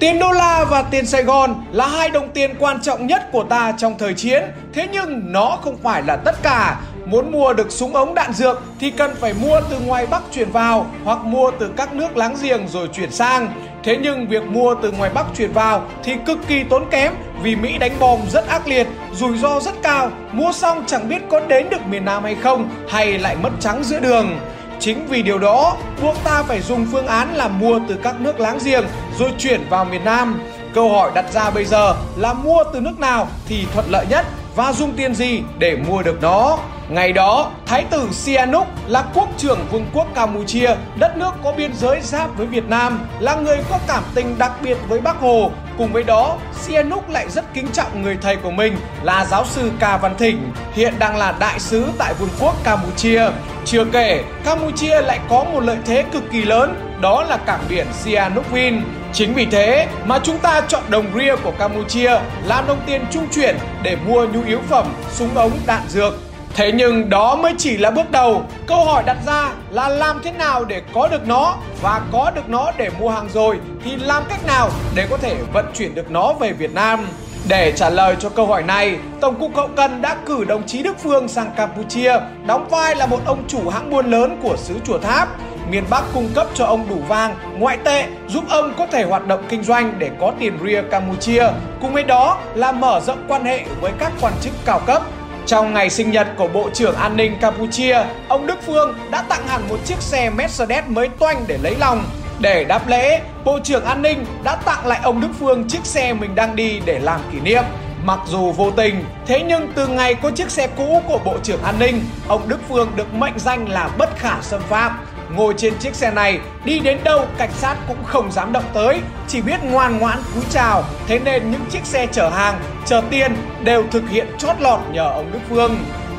Tiền 0.00 0.18
đô 0.18 0.32
la 0.32 0.64
và 0.64 0.82
tiền 0.82 1.06
Sài 1.06 1.22
Gòn 1.22 1.54
là 1.72 1.86
hai 1.86 2.08
đồng 2.08 2.28
tiền 2.28 2.54
quan 2.58 2.82
trọng 2.82 3.06
nhất 3.06 3.28
của 3.32 3.44
ta 3.44 3.72
trong 3.78 3.98
thời 3.98 4.14
chiến. 4.14 4.42
Thế 4.72 4.88
nhưng 4.92 5.32
nó 5.32 5.58
không 5.62 5.76
phải 5.82 6.02
là 6.02 6.16
tất 6.16 6.42
cả. 6.42 6.80
Muốn 7.06 7.32
mua 7.32 7.52
được 7.52 7.72
súng 7.72 7.94
ống 7.94 8.14
đạn 8.14 8.32
dược 8.32 8.62
thì 8.80 8.90
cần 8.90 9.14
phải 9.20 9.34
mua 9.34 9.60
từ 9.70 9.78
ngoài 9.86 10.06
Bắc 10.06 10.22
chuyển 10.32 10.50
vào 10.50 10.86
hoặc 11.04 11.18
mua 11.24 11.50
từ 11.58 11.70
các 11.76 11.94
nước 11.94 12.16
láng 12.16 12.36
giềng 12.42 12.68
rồi 12.68 12.88
chuyển 12.92 13.10
sang. 13.10 13.67
Thế 13.88 13.96
nhưng 14.02 14.28
việc 14.28 14.46
mua 14.46 14.74
từ 14.82 14.92
ngoài 14.92 15.10
Bắc 15.14 15.26
chuyển 15.36 15.52
vào 15.52 15.82
thì 16.04 16.12
cực 16.26 16.38
kỳ 16.48 16.64
tốn 16.64 16.84
kém 16.90 17.12
vì 17.42 17.56
Mỹ 17.56 17.78
đánh 17.78 17.92
bom 18.00 18.20
rất 18.30 18.48
ác 18.48 18.68
liệt, 18.68 18.86
rủi 19.12 19.38
ro 19.38 19.60
rất 19.60 19.74
cao, 19.82 20.10
mua 20.32 20.52
xong 20.52 20.84
chẳng 20.86 21.08
biết 21.08 21.22
có 21.30 21.40
đến 21.40 21.66
được 21.70 21.86
miền 21.86 22.04
Nam 22.04 22.24
hay 22.24 22.34
không 22.34 22.68
hay 22.88 23.18
lại 23.18 23.36
mất 23.42 23.50
trắng 23.60 23.84
giữa 23.84 24.00
đường. 24.00 24.38
Chính 24.80 25.06
vì 25.06 25.22
điều 25.22 25.38
đó, 25.38 25.76
buộc 26.02 26.24
ta 26.24 26.42
phải 26.42 26.60
dùng 26.60 26.86
phương 26.92 27.06
án 27.06 27.34
là 27.34 27.48
mua 27.48 27.80
từ 27.88 27.96
các 28.02 28.20
nước 28.20 28.40
láng 28.40 28.58
giềng 28.64 28.84
rồi 29.18 29.30
chuyển 29.38 29.60
vào 29.70 29.84
miền 29.84 30.04
Nam. 30.04 30.40
Câu 30.74 30.92
hỏi 30.92 31.10
đặt 31.14 31.32
ra 31.32 31.50
bây 31.50 31.64
giờ 31.64 31.94
là 32.16 32.32
mua 32.32 32.64
từ 32.72 32.80
nước 32.80 33.00
nào 33.00 33.28
thì 33.46 33.66
thuận 33.74 33.90
lợi 33.90 34.06
nhất 34.10 34.26
và 34.56 34.72
dùng 34.72 34.92
tiền 34.96 35.14
gì 35.14 35.42
để 35.58 35.76
mua 35.88 36.02
được 36.02 36.22
nó. 36.22 36.58
Ngày 36.88 37.12
đó, 37.12 37.50
Thái 37.66 37.84
tử 37.90 38.08
Sihanouk 38.12 38.66
là 38.86 39.04
quốc 39.14 39.28
trưởng 39.38 39.58
Vương 39.70 39.86
quốc 39.94 40.06
Campuchia, 40.14 40.74
đất 40.96 41.16
nước 41.16 41.30
có 41.44 41.52
biên 41.52 41.74
giới 41.74 42.00
giáp 42.00 42.36
với 42.36 42.46
Việt 42.46 42.68
Nam, 42.68 43.00
là 43.20 43.34
người 43.34 43.58
có 43.70 43.78
cảm 43.86 44.02
tình 44.14 44.38
đặc 44.38 44.52
biệt 44.62 44.76
với 44.88 45.00
Bác 45.00 45.16
Hồ. 45.16 45.50
Cùng 45.78 45.92
với 45.92 46.02
đó, 46.02 46.36
Sihanouk 46.60 47.10
lại 47.10 47.30
rất 47.30 47.54
kính 47.54 47.66
trọng 47.72 48.02
người 48.02 48.18
thầy 48.22 48.36
của 48.36 48.50
mình 48.50 48.76
là 49.02 49.24
giáo 49.24 49.44
sư 49.46 49.70
Ca 49.78 49.96
Văn 49.96 50.14
Thỉnh, 50.18 50.52
hiện 50.74 50.94
đang 50.98 51.16
là 51.16 51.34
đại 51.40 51.60
sứ 51.60 51.86
tại 51.98 52.14
Vương 52.14 52.28
quốc 52.40 52.54
Campuchia. 52.64 53.22
Chưa 53.64 53.84
kể, 53.84 54.24
Campuchia 54.44 55.02
lại 55.02 55.20
có 55.28 55.44
một 55.44 55.60
lợi 55.60 55.78
thế 55.86 56.04
cực 56.12 56.30
kỳ 56.30 56.44
lớn, 56.44 56.98
đó 57.00 57.24
là 57.28 57.36
cảng 57.36 57.64
biển 57.68 57.86
Sihanoukville. 57.92 58.80
Chính 59.12 59.34
vì 59.34 59.46
thế 59.46 59.86
mà 60.04 60.18
chúng 60.22 60.38
ta 60.38 60.60
chọn 60.68 60.82
đồng 60.88 61.06
ria 61.18 61.36
của 61.36 61.52
Campuchia 61.58 62.20
làm 62.44 62.66
đồng 62.66 62.80
tiền 62.86 63.04
trung 63.10 63.26
chuyển 63.34 63.56
để 63.82 63.96
mua 64.06 64.26
nhu 64.26 64.44
yếu 64.44 64.60
phẩm, 64.68 64.86
súng 65.10 65.34
ống, 65.34 65.52
đạn 65.66 65.82
dược 65.88 66.27
Thế 66.54 66.72
nhưng 66.72 67.10
đó 67.10 67.36
mới 67.36 67.54
chỉ 67.58 67.76
là 67.76 67.90
bước 67.90 68.10
đầu. 68.10 68.42
Câu 68.66 68.84
hỏi 68.84 69.02
đặt 69.06 69.16
ra 69.26 69.50
là 69.70 69.88
làm 69.88 70.20
thế 70.24 70.32
nào 70.32 70.64
để 70.64 70.82
có 70.94 71.08
được 71.08 71.26
nó 71.26 71.56
và 71.82 72.00
có 72.12 72.30
được 72.34 72.48
nó 72.48 72.72
để 72.76 72.90
mua 73.00 73.08
hàng 73.08 73.28
rồi 73.34 73.58
thì 73.84 73.96
làm 73.96 74.22
cách 74.28 74.46
nào 74.46 74.70
để 74.94 75.06
có 75.10 75.16
thể 75.16 75.36
vận 75.52 75.66
chuyển 75.74 75.94
được 75.94 76.10
nó 76.10 76.32
về 76.32 76.52
Việt 76.52 76.74
Nam? 76.74 77.06
Để 77.48 77.72
trả 77.76 77.90
lời 77.90 78.16
cho 78.20 78.28
câu 78.28 78.46
hỏi 78.46 78.62
này, 78.62 78.96
Tổng 79.20 79.40
cục 79.40 79.56
Hậu 79.56 79.68
Cần 79.76 80.02
đã 80.02 80.16
cử 80.26 80.44
đồng 80.44 80.66
chí 80.66 80.82
Đức 80.82 80.96
Phương 81.02 81.28
sang 81.28 81.50
Campuchia 81.56 82.12
đóng 82.46 82.68
vai 82.68 82.96
là 82.96 83.06
một 83.06 83.20
ông 83.26 83.44
chủ 83.48 83.68
hãng 83.68 83.90
buôn 83.90 84.10
lớn 84.10 84.40
của 84.42 84.56
xứ 84.56 84.74
Chùa 84.84 84.98
Tháp. 84.98 85.28
Miền 85.70 85.84
Bắc 85.90 86.04
cung 86.14 86.28
cấp 86.34 86.46
cho 86.54 86.64
ông 86.64 86.88
đủ 86.88 86.96
vàng, 87.08 87.36
ngoại 87.58 87.78
tệ 87.84 88.06
giúp 88.28 88.44
ông 88.48 88.74
có 88.78 88.86
thể 88.86 89.04
hoạt 89.04 89.26
động 89.26 89.44
kinh 89.48 89.62
doanh 89.62 89.98
để 89.98 90.10
có 90.20 90.32
tiền 90.38 90.58
ria 90.64 90.82
Campuchia. 90.90 91.44
Cùng 91.80 91.92
với 91.92 92.04
đó 92.04 92.38
là 92.54 92.72
mở 92.72 93.00
rộng 93.00 93.24
quan 93.28 93.44
hệ 93.44 93.64
với 93.80 93.92
các 93.98 94.12
quan 94.20 94.32
chức 94.40 94.52
cao 94.64 94.80
cấp 94.86 95.02
trong 95.48 95.74
ngày 95.74 95.90
sinh 95.90 96.10
nhật 96.10 96.26
của 96.36 96.48
Bộ 96.48 96.70
trưởng 96.74 96.94
An 96.94 97.16
ninh 97.16 97.36
Campuchia, 97.40 98.04
ông 98.28 98.46
Đức 98.46 98.58
Phương 98.66 98.94
đã 99.10 99.22
tặng 99.22 99.46
hẳn 99.48 99.62
một 99.68 99.76
chiếc 99.84 100.00
xe 100.00 100.30
Mercedes 100.30 100.84
mới 100.88 101.08
toanh 101.08 101.44
để 101.46 101.58
lấy 101.62 101.76
lòng. 101.76 102.04
Để 102.40 102.64
đáp 102.64 102.88
lễ, 102.88 103.20
Bộ 103.44 103.58
trưởng 103.64 103.84
An 103.84 104.02
ninh 104.02 104.24
đã 104.44 104.56
tặng 104.56 104.86
lại 104.86 105.00
ông 105.02 105.20
Đức 105.20 105.28
Phương 105.38 105.68
chiếc 105.68 105.86
xe 105.86 106.12
mình 106.12 106.34
đang 106.34 106.56
đi 106.56 106.80
để 106.84 106.98
làm 106.98 107.20
kỷ 107.32 107.40
niệm. 107.40 107.62
Mặc 108.04 108.18
dù 108.26 108.52
vô 108.52 108.70
tình, 108.70 109.04
thế 109.26 109.44
nhưng 109.48 109.72
từ 109.74 109.86
ngày 109.86 110.14
có 110.14 110.30
chiếc 110.30 110.50
xe 110.50 110.68
cũ 110.76 111.02
của 111.08 111.18
Bộ 111.24 111.36
trưởng 111.42 111.62
An 111.62 111.78
ninh, 111.78 112.00
ông 112.28 112.48
Đức 112.48 112.60
Phương 112.68 112.90
được 112.96 113.14
mệnh 113.14 113.38
danh 113.38 113.68
là 113.68 113.90
bất 113.98 114.18
khả 114.18 114.36
xâm 114.42 114.60
phạm. 114.60 114.98
Ngồi 115.30 115.54
trên 115.56 115.78
chiếc 115.78 115.94
xe 115.94 116.10
này, 116.10 116.38
đi 116.64 116.78
đến 116.78 116.98
đâu 117.04 117.26
cảnh 117.38 117.52
sát 117.52 117.76
cũng 117.88 118.04
không 118.04 118.32
dám 118.32 118.52
động 118.52 118.64
tới, 118.74 119.00
chỉ 119.28 119.40
biết 119.40 119.60
ngoan 119.62 119.98
ngoãn 119.98 120.18
cúi 120.34 120.44
chào. 120.50 120.84
Thế 121.06 121.18
nên 121.18 121.50
những 121.50 121.64
chiếc 121.70 121.84
xe 121.84 122.06
chở 122.06 122.28
hàng, 122.28 122.60
chở 122.86 123.02
tiền 123.10 123.36
đều 123.64 123.84
thực 123.90 124.10
hiện 124.10 124.26
chót 124.38 124.56
lọt 124.60 124.80
nhờ 124.92 125.04
ông 125.04 125.32
Đức 125.32 125.38
Phương. 125.48 125.76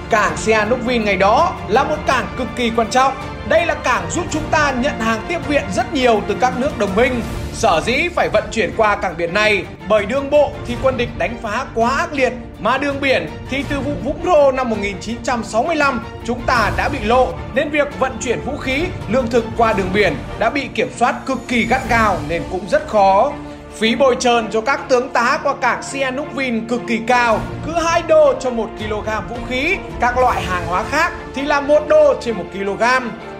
Cảng 0.10 0.38
Sihanoukville 0.38 1.06
ngày 1.06 1.18
đó 1.18 1.54
là 1.68 1.84
một 1.84 1.98
cảng 2.08 2.28
cực 2.38 2.48
kỳ 2.56 2.72
quan 2.76 2.90
trọng. 2.90 3.14
Đây 3.50 3.66
là 3.66 3.76
cảng 3.76 4.12
giúp 4.12 4.26
chúng 4.32 4.44
ta 4.52 4.74
nhận 4.80 5.00
hàng 5.00 5.22
tiếp 5.28 5.48
viện 5.48 5.64
rất 5.76 5.94
nhiều 5.94 6.22
từ 6.28 6.36
các 6.42 6.54
nước 6.60 6.78
đồng 6.78 6.96
minh. 6.96 7.22
Sở 7.54 7.82
dĩ 7.86 8.10
phải 8.16 8.30
vận 8.30 8.44
chuyển 8.52 8.72
qua 8.78 8.96
cảng 8.96 9.18
biển 9.18 9.34
này 9.34 9.64
bởi 9.90 10.06
đường 10.06 10.30
bộ 10.30 10.52
thì 10.68 10.76
quân 10.84 10.98
địch 10.98 11.10
đánh 11.18 11.38
phá 11.42 11.66
quá 11.76 11.90
ác 11.90 12.14
liệt 12.14 12.34
mà 12.60 12.78
đường 12.78 13.02
biển 13.02 13.30
thì 13.50 13.64
từ 13.70 13.80
vụ 13.80 13.92
Vũng 14.04 14.26
Rô 14.26 14.52
năm 14.52 14.70
1965 14.70 16.02
chúng 16.26 16.42
ta 16.46 16.72
đã 16.78 16.90
bị 16.90 17.00
lộ 17.00 17.34
nên 17.54 17.70
việc 17.70 18.00
vận 18.00 18.18
chuyển 18.22 18.40
vũ 18.42 18.58
khí, 18.58 18.84
lương 19.10 19.28
thực 19.28 19.46
qua 19.58 19.74
đường 19.74 19.90
biển 19.94 20.16
đã 20.40 20.50
bị 20.50 20.68
kiểm 20.76 20.90
soát 20.98 21.16
cực 21.26 21.40
kỳ 21.48 21.66
gắt 21.66 21.90
gao 21.90 22.20
nên 22.28 22.44
cũng 22.52 22.70
rất 22.70 22.88
khó. 22.88 23.32
Phí 23.80 23.96
bồi 23.96 24.16
trơn 24.20 24.48
cho 24.52 24.62
các 24.62 24.90
tướng 24.90 25.10
tá 25.10 25.40
qua 25.44 25.56
cảng 25.62 25.84
Sihanoukville 25.84 26.60
cực 26.70 26.82
kỳ 26.88 27.00
cao, 27.08 27.40
cứ 27.66 27.74
2 27.74 28.02
đô 28.08 28.34
cho 28.40 28.50
1 28.50 28.70
kg 28.80 29.30
vũ 29.30 29.36
khí, 29.50 29.78
các 30.00 30.18
loại 30.18 30.42
hàng 30.42 30.68
hóa 30.68 30.84
khác 30.84 31.12
thì 31.36 31.42
là 31.42 31.62
1 31.62 31.88
đô 31.88 32.14
trên 32.22 32.36
1 32.38 32.44
kg. 32.54 32.84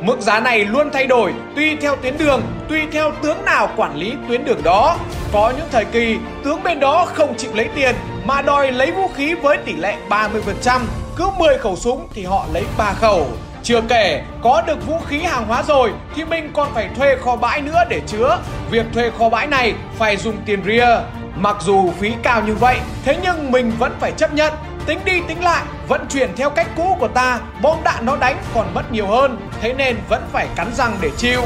Mức 0.02 0.20
giá 0.20 0.40
này 0.40 0.66
luôn 0.66 0.90
thay 0.94 1.08
đổi 1.08 1.34
tùy 1.56 1.78
theo 1.82 1.96
tuyến 1.96 2.18
đường, 2.18 2.42
tùy 2.70 2.82
theo 2.92 3.12
tướng 3.22 3.46
nào 3.46 3.70
quản 3.76 3.96
lý 3.96 4.14
tuyến 4.28 4.46
đường 4.46 4.64
đó. 4.64 4.98
Có 5.34 5.54
những 5.58 5.68
thời 5.72 5.86
kỳ 5.86 6.18
tướng 6.44 6.64
bên 6.64 6.80
đó 6.80 7.06
không 7.14 7.38
chịu 7.38 7.52
lấy 7.54 7.70
tiền 7.76 7.96
mà 8.26 8.42
đòi 8.42 8.72
lấy 8.72 8.92
vũ 8.92 9.08
khí 9.16 9.34
với 9.34 9.58
tỷ 9.58 9.74
lệ 9.74 9.98
30%, 10.10 10.82
cứ 11.16 11.26
10 11.40 11.58
khẩu 11.58 11.76
súng 11.76 12.08
thì 12.14 12.24
họ 12.24 12.46
lấy 12.54 12.64
3 12.78 12.94
khẩu. 12.94 13.28
Chưa 13.64 13.82
kể, 13.90 14.24
có 14.42 14.64
được 14.68 14.88
vũ 14.88 15.00
khí 15.08 15.20
hàng 15.20 15.46
hóa 15.48 15.64
rồi 15.64 15.92
thì 16.16 16.26
mình 16.26 16.52
còn 16.54 16.74
phải 16.74 16.90
thuê 16.96 17.16
kho 17.16 17.36
bãi 17.36 17.62
nữa 17.62 17.84
để 17.90 18.02
chứa. 18.08 18.40
Việc 18.72 18.86
thuê 18.94 19.12
kho 19.20 19.30
bãi 19.30 19.48
này 19.48 19.74
phải 19.98 20.18
dùng 20.18 20.38
tiền 20.46 20.64
ria. 20.66 20.88
Mặc 21.36 21.56
dù 21.60 21.92
phí 22.00 22.14
cao 22.24 22.42
như 22.46 22.56
vậy, 22.56 22.78
thế 23.06 23.18
nhưng 23.24 23.52
mình 23.52 23.72
vẫn 23.80 23.96
phải 24.00 24.12
chấp 24.12 24.34
nhận. 24.34 24.54
Tính 24.86 25.00
đi 25.06 25.22
tính 25.28 25.44
lại, 25.44 25.64
vận 25.88 26.06
chuyển 26.10 26.36
theo 26.36 26.50
cách 26.50 26.68
cũ 26.76 26.98
của 27.00 27.08
ta, 27.08 27.40
bom 27.62 27.78
đạn 27.84 28.06
nó 28.06 28.16
đánh 28.16 28.38
còn 28.54 28.74
mất 28.74 28.92
nhiều 28.92 29.08
hơn. 29.08 29.38
Thế 29.62 29.74
nên 29.74 29.98
vẫn 30.10 30.22
phải 30.32 30.48
cắn 30.56 30.68
răng 30.76 30.98
để 31.02 31.10
chịu. 31.18 31.42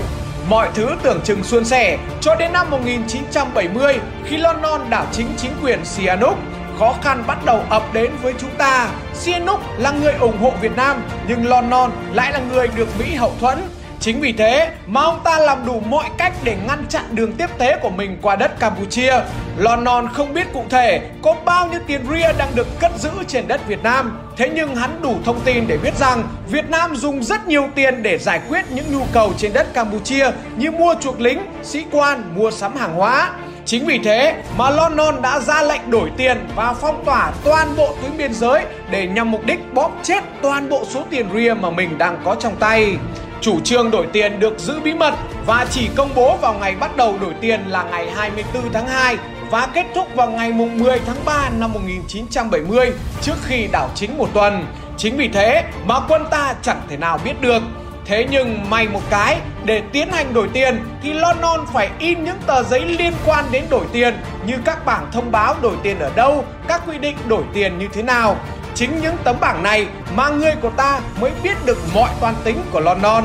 Mọi 0.50 0.70
thứ 0.74 0.90
tưởng 1.04 1.22
chừng 1.24 1.44
suôn 1.44 1.66
sẻ 1.66 1.98
cho 2.22 2.36
đến 2.36 2.54
năm 2.54 2.70
1970 2.70 4.00
khi 4.26 4.38
London 4.38 4.82
đảo 4.90 5.06
chính 5.12 5.28
chính 5.38 5.52
quyền 5.64 5.86
Sihanouk 5.86 6.38
khó 6.80 6.96
khăn 7.02 7.24
bắt 7.28 7.46
đầu 7.46 7.64
ập 7.70 7.84
đến 7.94 8.12
với 8.22 8.34
chúng 8.40 8.56
ta. 8.58 8.88
Sihanouk 9.14 9.60
là 9.78 9.92
người 9.92 10.14
ủng 10.14 10.38
hộ 10.42 10.52
Việt 10.62 10.76
Nam, 10.76 11.04
nhưng 11.28 11.48
Lon 11.48 11.92
lại 12.14 12.32
là 12.32 12.40
người 12.54 12.68
được 12.76 12.88
Mỹ 13.00 13.16
hậu 13.16 13.34
thuẫn. 13.40 13.58
Chính 14.00 14.22
vì 14.22 14.34
thế 14.34 14.72
mà 14.88 15.02
ông 15.02 15.20
ta 15.24 15.40
làm 15.40 15.66
đủ 15.66 15.80
mọi 15.80 16.06
cách 16.18 16.34
để 16.44 16.58
ngăn 16.68 16.86
chặn 16.90 17.04
đường 17.12 17.34
tiếp 17.34 17.50
tế 17.58 17.78
của 17.82 17.90
mình 17.90 18.18
qua 18.22 18.36
đất 18.36 18.60
Campuchia. 18.60 19.14
Lon 19.58 20.08
không 20.14 20.34
biết 20.34 20.54
cụ 20.54 20.64
thể 20.70 21.02
có 21.22 21.36
bao 21.46 21.68
nhiêu 21.68 21.80
tiền 21.88 22.02
ria 22.12 22.34
đang 22.38 22.56
được 22.56 22.68
cất 22.80 22.92
giữ 23.00 23.10
trên 23.28 23.48
đất 23.48 23.68
Việt 23.68 23.84
Nam. 23.84 24.20
Thế 24.38 24.50
nhưng 24.56 24.76
hắn 24.76 25.02
đủ 25.02 25.16
thông 25.26 25.40
tin 25.46 25.68
để 25.68 25.78
biết 25.78 25.96
rằng 25.98 26.24
Việt 26.52 26.70
Nam 26.70 26.96
dùng 26.96 27.24
rất 27.24 27.48
nhiều 27.48 27.70
tiền 27.76 28.04
để 28.04 28.18
giải 28.18 28.42
quyết 28.50 28.66
những 28.72 28.86
nhu 28.94 29.06
cầu 29.14 29.34
trên 29.38 29.54
đất 29.54 29.74
Campuchia 29.74 30.32
như 30.58 30.72
mua 30.72 30.96
chuộc 31.02 31.22
lính, 31.22 31.40
sĩ 31.64 31.86
quan, 31.92 32.24
mua 32.36 32.52
sắm 32.52 32.76
hàng 32.76 32.94
hóa. 32.94 33.32
Chính 33.66 33.86
vì 33.86 34.00
thế 34.04 34.44
mà 34.58 34.70
London 34.70 35.22
đã 35.22 35.40
ra 35.40 35.62
lệnh 35.62 35.92
đổi 35.92 36.12
tiền 36.18 36.38
và 36.56 36.74
phong 36.74 37.06
tỏa 37.06 37.32
toàn 37.44 37.76
bộ 37.78 37.96
tuyến 38.02 38.18
biên 38.18 38.34
giới 38.34 38.66
để 38.90 39.08
nhằm 39.08 39.32
mục 39.32 39.46
đích 39.46 39.74
bóp 39.74 39.92
chết 40.04 40.24
toàn 40.42 40.70
bộ 40.70 40.86
số 40.90 41.04
tiền 41.10 41.30
ria 41.34 41.54
mà 41.54 41.70
mình 41.70 41.98
đang 41.98 42.22
có 42.26 42.36
trong 42.36 42.56
tay. 42.56 42.98
Chủ 43.42 43.60
trương 43.60 43.92
đổi 43.92 44.08
tiền 44.14 44.40
được 44.40 44.60
giữ 44.60 44.80
bí 44.80 44.94
mật 44.94 45.14
và 45.46 45.66
chỉ 45.72 45.90
công 45.96 46.10
bố 46.16 46.38
vào 46.38 46.54
ngày 46.54 46.76
bắt 46.76 46.98
đầu 46.98 47.16
đổi 47.22 47.34
tiền 47.42 47.60
là 47.68 47.84
ngày 47.84 48.12
24 48.12 48.74
tháng 48.74 48.88
2 48.88 49.18
và 49.50 49.68
kết 49.74 49.86
thúc 49.96 50.08
vào 50.16 50.30
ngày 50.30 50.52
10 50.52 51.00
tháng 51.06 51.26
3 51.26 51.50
năm 51.60 51.74
1970 51.74 52.92
trước 53.22 53.36
khi 53.44 53.68
đảo 53.72 53.90
chính 53.96 54.18
một 54.18 54.30
tuần. 54.34 54.66
Chính 54.98 55.18
vì 55.18 55.28
thế 55.28 55.64
mà 55.86 56.00
quân 56.08 56.26
ta 56.32 56.56
chẳng 56.62 56.82
thể 56.90 56.98
nào 56.98 57.20
biết 57.26 57.42
được. 57.42 57.64
Thế 58.06 58.26
nhưng 58.32 58.70
may 58.70 58.88
một 58.88 59.02
cái, 59.10 59.38
để 59.66 59.82
tiến 59.92 60.12
hành 60.12 60.34
đổi 60.34 60.48
tiền 60.54 60.84
thì 61.04 61.14
London 61.14 61.66
phải 61.74 61.90
in 62.00 62.24
những 62.24 62.38
tờ 62.48 62.64
giấy 62.64 62.82
liên 62.82 63.14
quan 63.26 63.46
đến 63.52 63.64
đổi 63.70 63.86
tiền 63.92 64.14
như 64.46 64.54
các 64.66 64.86
bảng 64.86 65.12
thông 65.12 65.32
báo 65.32 65.56
đổi 65.62 65.76
tiền 65.84 66.00
ở 66.00 66.12
đâu, 66.16 66.46
các 66.68 66.82
quy 66.88 66.98
định 66.98 67.18
đổi 67.28 67.44
tiền 67.54 67.80
như 67.80 67.88
thế 67.94 68.04
nào. 68.04 68.38
Chính 68.76 69.02
những 69.02 69.16
tấm 69.24 69.36
bảng 69.40 69.64
này 69.64 69.88
mà 70.16 70.30
người 70.30 70.56
của 70.62 70.70
ta 70.70 71.00
mới 71.22 71.32
biết 71.44 71.58
được 71.66 71.78
mọi 71.94 72.10
toan 72.22 72.36
tính 72.44 72.58
của 72.72 72.80
London. 72.80 73.24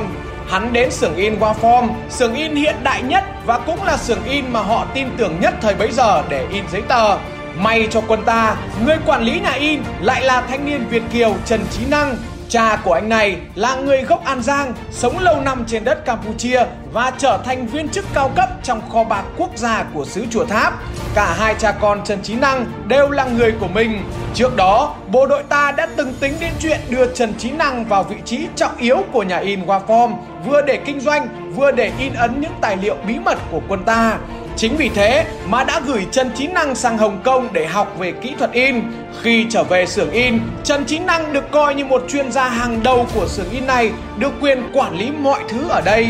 Hắn 0.48 0.72
đến 0.72 0.90
xưởng 0.90 1.16
in 1.16 1.38
Waform, 1.40 1.88
xưởng 2.10 2.34
in 2.34 2.56
hiện 2.56 2.76
đại 2.82 3.02
nhất 3.02 3.24
và 3.46 3.58
cũng 3.58 3.84
là 3.84 3.96
xưởng 3.96 4.24
in 4.24 4.44
mà 4.52 4.60
họ 4.60 4.86
tin 4.94 5.08
tưởng 5.16 5.40
nhất 5.40 5.54
thời 5.60 5.74
bấy 5.74 5.92
giờ 5.92 6.22
để 6.28 6.46
in 6.50 6.64
giấy 6.72 6.82
tờ. 6.88 7.18
May 7.56 7.88
cho 7.90 8.00
quân 8.08 8.22
ta, 8.24 8.56
người 8.86 8.96
quản 9.06 9.22
lý 9.22 9.40
nhà 9.40 9.50
in 9.52 9.82
lại 10.00 10.24
là 10.24 10.40
thanh 10.40 10.64
niên 10.64 10.88
Việt 10.88 11.02
Kiều 11.12 11.34
Trần 11.46 11.60
Trí 11.70 11.86
Năng, 11.90 12.16
Cha 12.48 12.76
của 12.84 12.92
anh 12.92 13.08
này 13.08 13.36
là 13.54 13.74
người 13.74 14.02
gốc 14.02 14.24
An 14.24 14.42
Giang, 14.42 14.72
sống 14.90 15.18
lâu 15.18 15.40
năm 15.40 15.64
trên 15.66 15.84
đất 15.84 16.04
Campuchia 16.04 16.64
và 16.92 17.12
trở 17.18 17.38
thành 17.44 17.66
viên 17.66 17.88
chức 17.88 18.04
cao 18.14 18.30
cấp 18.36 18.48
trong 18.62 18.80
kho 18.92 19.04
bạc 19.04 19.24
quốc 19.36 19.50
gia 19.56 19.84
của 19.94 20.04
xứ 20.04 20.26
Chùa 20.30 20.44
Tháp. 20.44 20.74
Cả 21.14 21.34
hai 21.38 21.54
cha 21.58 21.72
con 21.72 22.04
Trần 22.04 22.22
Trí 22.22 22.34
Năng 22.34 22.66
đều 22.86 23.10
là 23.10 23.24
người 23.24 23.52
của 23.60 23.68
mình. 23.68 24.02
Trước 24.34 24.56
đó, 24.56 24.94
bộ 25.08 25.26
đội 25.26 25.42
ta 25.42 25.72
đã 25.72 25.88
từng 25.96 26.14
tính 26.20 26.34
đến 26.40 26.52
chuyện 26.60 26.80
đưa 26.88 27.14
Trần 27.14 27.34
Trí 27.38 27.50
Năng 27.50 27.84
vào 27.84 28.02
vị 28.02 28.16
trí 28.24 28.46
trọng 28.56 28.76
yếu 28.76 29.02
của 29.12 29.22
nhà 29.22 29.38
in 29.38 29.66
Waform, 29.66 30.12
vừa 30.46 30.62
để 30.62 30.76
kinh 30.76 31.00
doanh, 31.00 31.52
vừa 31.56 31.70
để 31.70 31.92
in 31.98 32.14
ấn 32.14 32.40
những 32.40 32.52
tài 32.60 32.76
liệu 32.76 32.96
bí 33.06 33.18
mật 33.18 33.38
của 33.50 33.60
quân 33.68 33.84
ta. 33.84 34.18
Chính 34.58 34.76
vì 34.76 34.88
thế 34.88 35.26
mà 35.46 35.64
đã 35.64 35.80
gửi 35.86 36.06
Trần 36.10 36.30
Chí 36.34 36.46
Năng 36.46 36.74
sang 36.74 36.98
Hồng 36.98 37.20
Kông 37.24 37.48
để 37.52 37.66
học 37.66 37.96
về 37.98 38.12
kỹ 38.12 38.34
thuật 38.38 38.52
in. 38.52 38.82
Khi 39.22 39.46
trở 39.50 39.64
về 39.64 39.86
xưởng 39.86 40.10
in, 40.10 40.38
Trần 40.64 40.84
Chí 40.84 40.98
Năng 40.98 41.32
được 41.32 41.50
coi 41.50 41.74
như 41.74 41.84
một 41.84 42.02
chuyên 42.08 42.32
gia 42.32 42.48
hàng 42.48 42.80
đầu 42.82 43.06
của 43.14 43.28
xưởng 43.28 43.50
in 43.50 43.66
này, 43.66 43.90
được 44.18 44.32
quyền 44.40 44.62
quản 44.72 44.98
lý 44.98 45.10
mọi 45.10 45.40
thứ 45.48 45.68
ở 45.68 45.80
đây. 45.80 46.06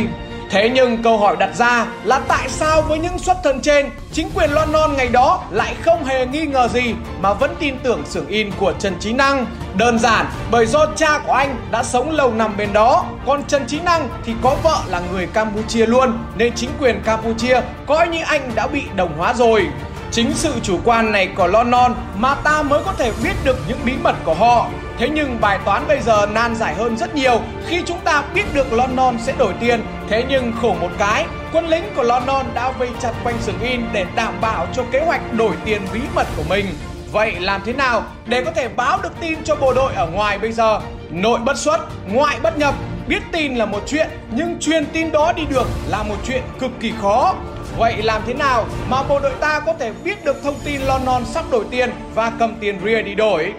Thế 0.51 0.71
nhưng 0.75 1.03
câu 1.03 1.19
hỏi 1.19 1.37
đặt 1.37 1.51
ra 1.55 1.87
là 2.05 2.21
tại 2.29 2.49
sao 2.49 2.83
với 2.83 2.99
những 2.99 3.19
xuất 3.19 3.37
thân 3.45 3.61
trên, 3.61 3.91
chính 4.13 4.31
quyền 4.35 4.51
loan 4.51 4.73
non 4.73 4.97
ngày 4.97 5.09
đó 5.09 5.43
lại 5.51 5.75
không 5.83 6.05
hề 6.05 6.27
nghi 6.27 6.47
ngờ 6.47 6.69
gì 6.69 6.95
mà 7.21 7.33
vẫn 7.33 7.55
tin 7.59 7.79
tưởng 7.79 8.03
xưởng 8.07 8.27
in 8.27 8.51
của 8.61 8.73
Trần 8.79 8.97
Chí 9.01 9.13
Năng? 9.13 9.47
Đơn 9.75 9.99
giản 9.99 10.27
bởi 10.51 10.67
do 10.67 10.87
cha 10.97 11.19
của 11.19 11.33
anh 11.33 11.57
đã 11.71 11.83
sống 11.83 12.11
lâu 12.11 12.33
năm 12.33 12.57
bên 12.57 12.73
đó, 12.73 13.05
còn 13.27 13.45
Trần 13.45 13.67
Chí 13.67 13.81
Năng 13.81 14.09
thì 14.25 14.33
có 14.43 14.57
vợ 14.63 14.79
là 14.87 15.01
người 15.13 15.27
Campuchia 15.27 15.87
luôn, 15.87 16.19
nên 16.37 16.53
chính 16.55 16.71
quyền 16.81 17.03
Campuchia 17.03 17.61
coi 17.87 18.09
như 18.09 18.19
anh 18.27 18.51
đã 18.55 18.67
bị 18.67 18.83
đồng 18.97 19.19
hóa 19.19 19.35
rồi. 19.35 19.67
Chính 20.11 20.33
sự 20.35 20.53
chủ 20.63 20.79
quan 20.85 21.13
này 21.13 21.29
của 21.37 21.47
London 21.47 21.95
mà 22.17 22.35
ta 22.35 22.63
mới 22.63 22.81
có 22.85 22.93
thể 22.93 23.13
biết 23.23 23.35
được 23.45 23.57
những 23.69 23.79
bí 23.85 23.93
mật 24.03 24.15
của 24.25 24.35
họ. 24.35 24.67
Thế 24.99 25.09
nhưng 25.09 25.41
bài 25.41 25.59
toán 25.65 25.89
bây 25.89 26.01
giờ 26.01 26.27
nan 26.33 26.55
giải 26.55 26.75
hơn 26.75 26.97
rất 26.97 27.15
nhiều 27.15 27.41
khi 27.67 27.83
chúng 27.87 27.99
ta 28.05 28.23
biết 28.35 28.45
được 28.55 28.73
London 28.73 29.19
sẽ 29.19 29.35
đổi 29.39 29.53
tiền. 29.61 29.83
Thế 30.09 30.25
nhưng 30.29 30.53
khổ 30.63 30.75
một 30.81 30.91
cái, 30.99 31.27
quân 31.53 31.69
lính 31.69 31.85
của 31.97 32.03
London 32.03 32.47
đã 32.55 32.71
vây 32.71 32.89
chặt 33.01 33.13
quanh 33.25 33.37
sừng 33.41 33.61
in 33.61 33.81
để 33.93 34.07
đảm 34.15 34.35
bảo 34.41 34.67
cho 34.73 34.85
kế 34.93 35.01
hoạch 35.01 35.33
đổi 35.33 35.53
tiền 35.65 35.83
bí 35.93 36.01
mật 36.15 36.27
của 36.37 36.43
mình. 36.49 36.67
Vậy 37.13 37.35
làm 37.41 37.61
thế 37.65 37.73
nào 37.73 38.03
để 38.27 38.45
có 38.45 38.51
thể 38.51 38.69
báo 38.69 38.99
được 39.03 39.13
tin 39.21 39.45
cho 39.45 39.57
bộ 39.57 39.75
đội 39.75 39.95
ở 39.95 40.07
ngoài 40.07 40.39
bây 40.39 40.53
giờ? 40.53 40.81
Nội 41.11 41.41
bất 41.41 41.59
xuất, 41.59 41.81
ngoại 42.13 42.39
bất 42.43 42.59
nhập. 42.59 42.75
Biết 43.09 43.23
tin 43.33 43.55
là 43.55 43.67
một 43.67 43.83
chuyện, 43.87 44.09
nhưng 44.31 44.59
truyền 44.61 44.87
tin 44.87 45.13
đó 45.13 45.33
đi 45.33 45.43
được 45.51 45.67
là 45.89 46.03
một 46.03 46.17
chuyện 46.27 46.43
cực 46.59 46.71
kỳ 46.81 46.93
khó. 47.03 47.35
Vậy 47.79 48.03
làm 48.03 48.23
thế 48.27 48.35
nào 48.35 48.65
mà 48.91 49.03
bộ 49.03 49.21
đội 49.21 49.33
ta 49.41 49.61
có 49.61 49.75
thể 49.79 49.93
biết 50.05 50.25
được 50.25 50.43
thông 50.43 50.57
tin 50.65 50.81
London 50.81 51.25
sắp 51.25 51.45
đổi 51.51 51.65
tiền 51.71 51.91
và 52.15 52.33
cầm 52.39 52.57
tiền 52.61 52.81
ria 52.85 53.03
đi 53.03 53.15
đổi? 53.15 53.53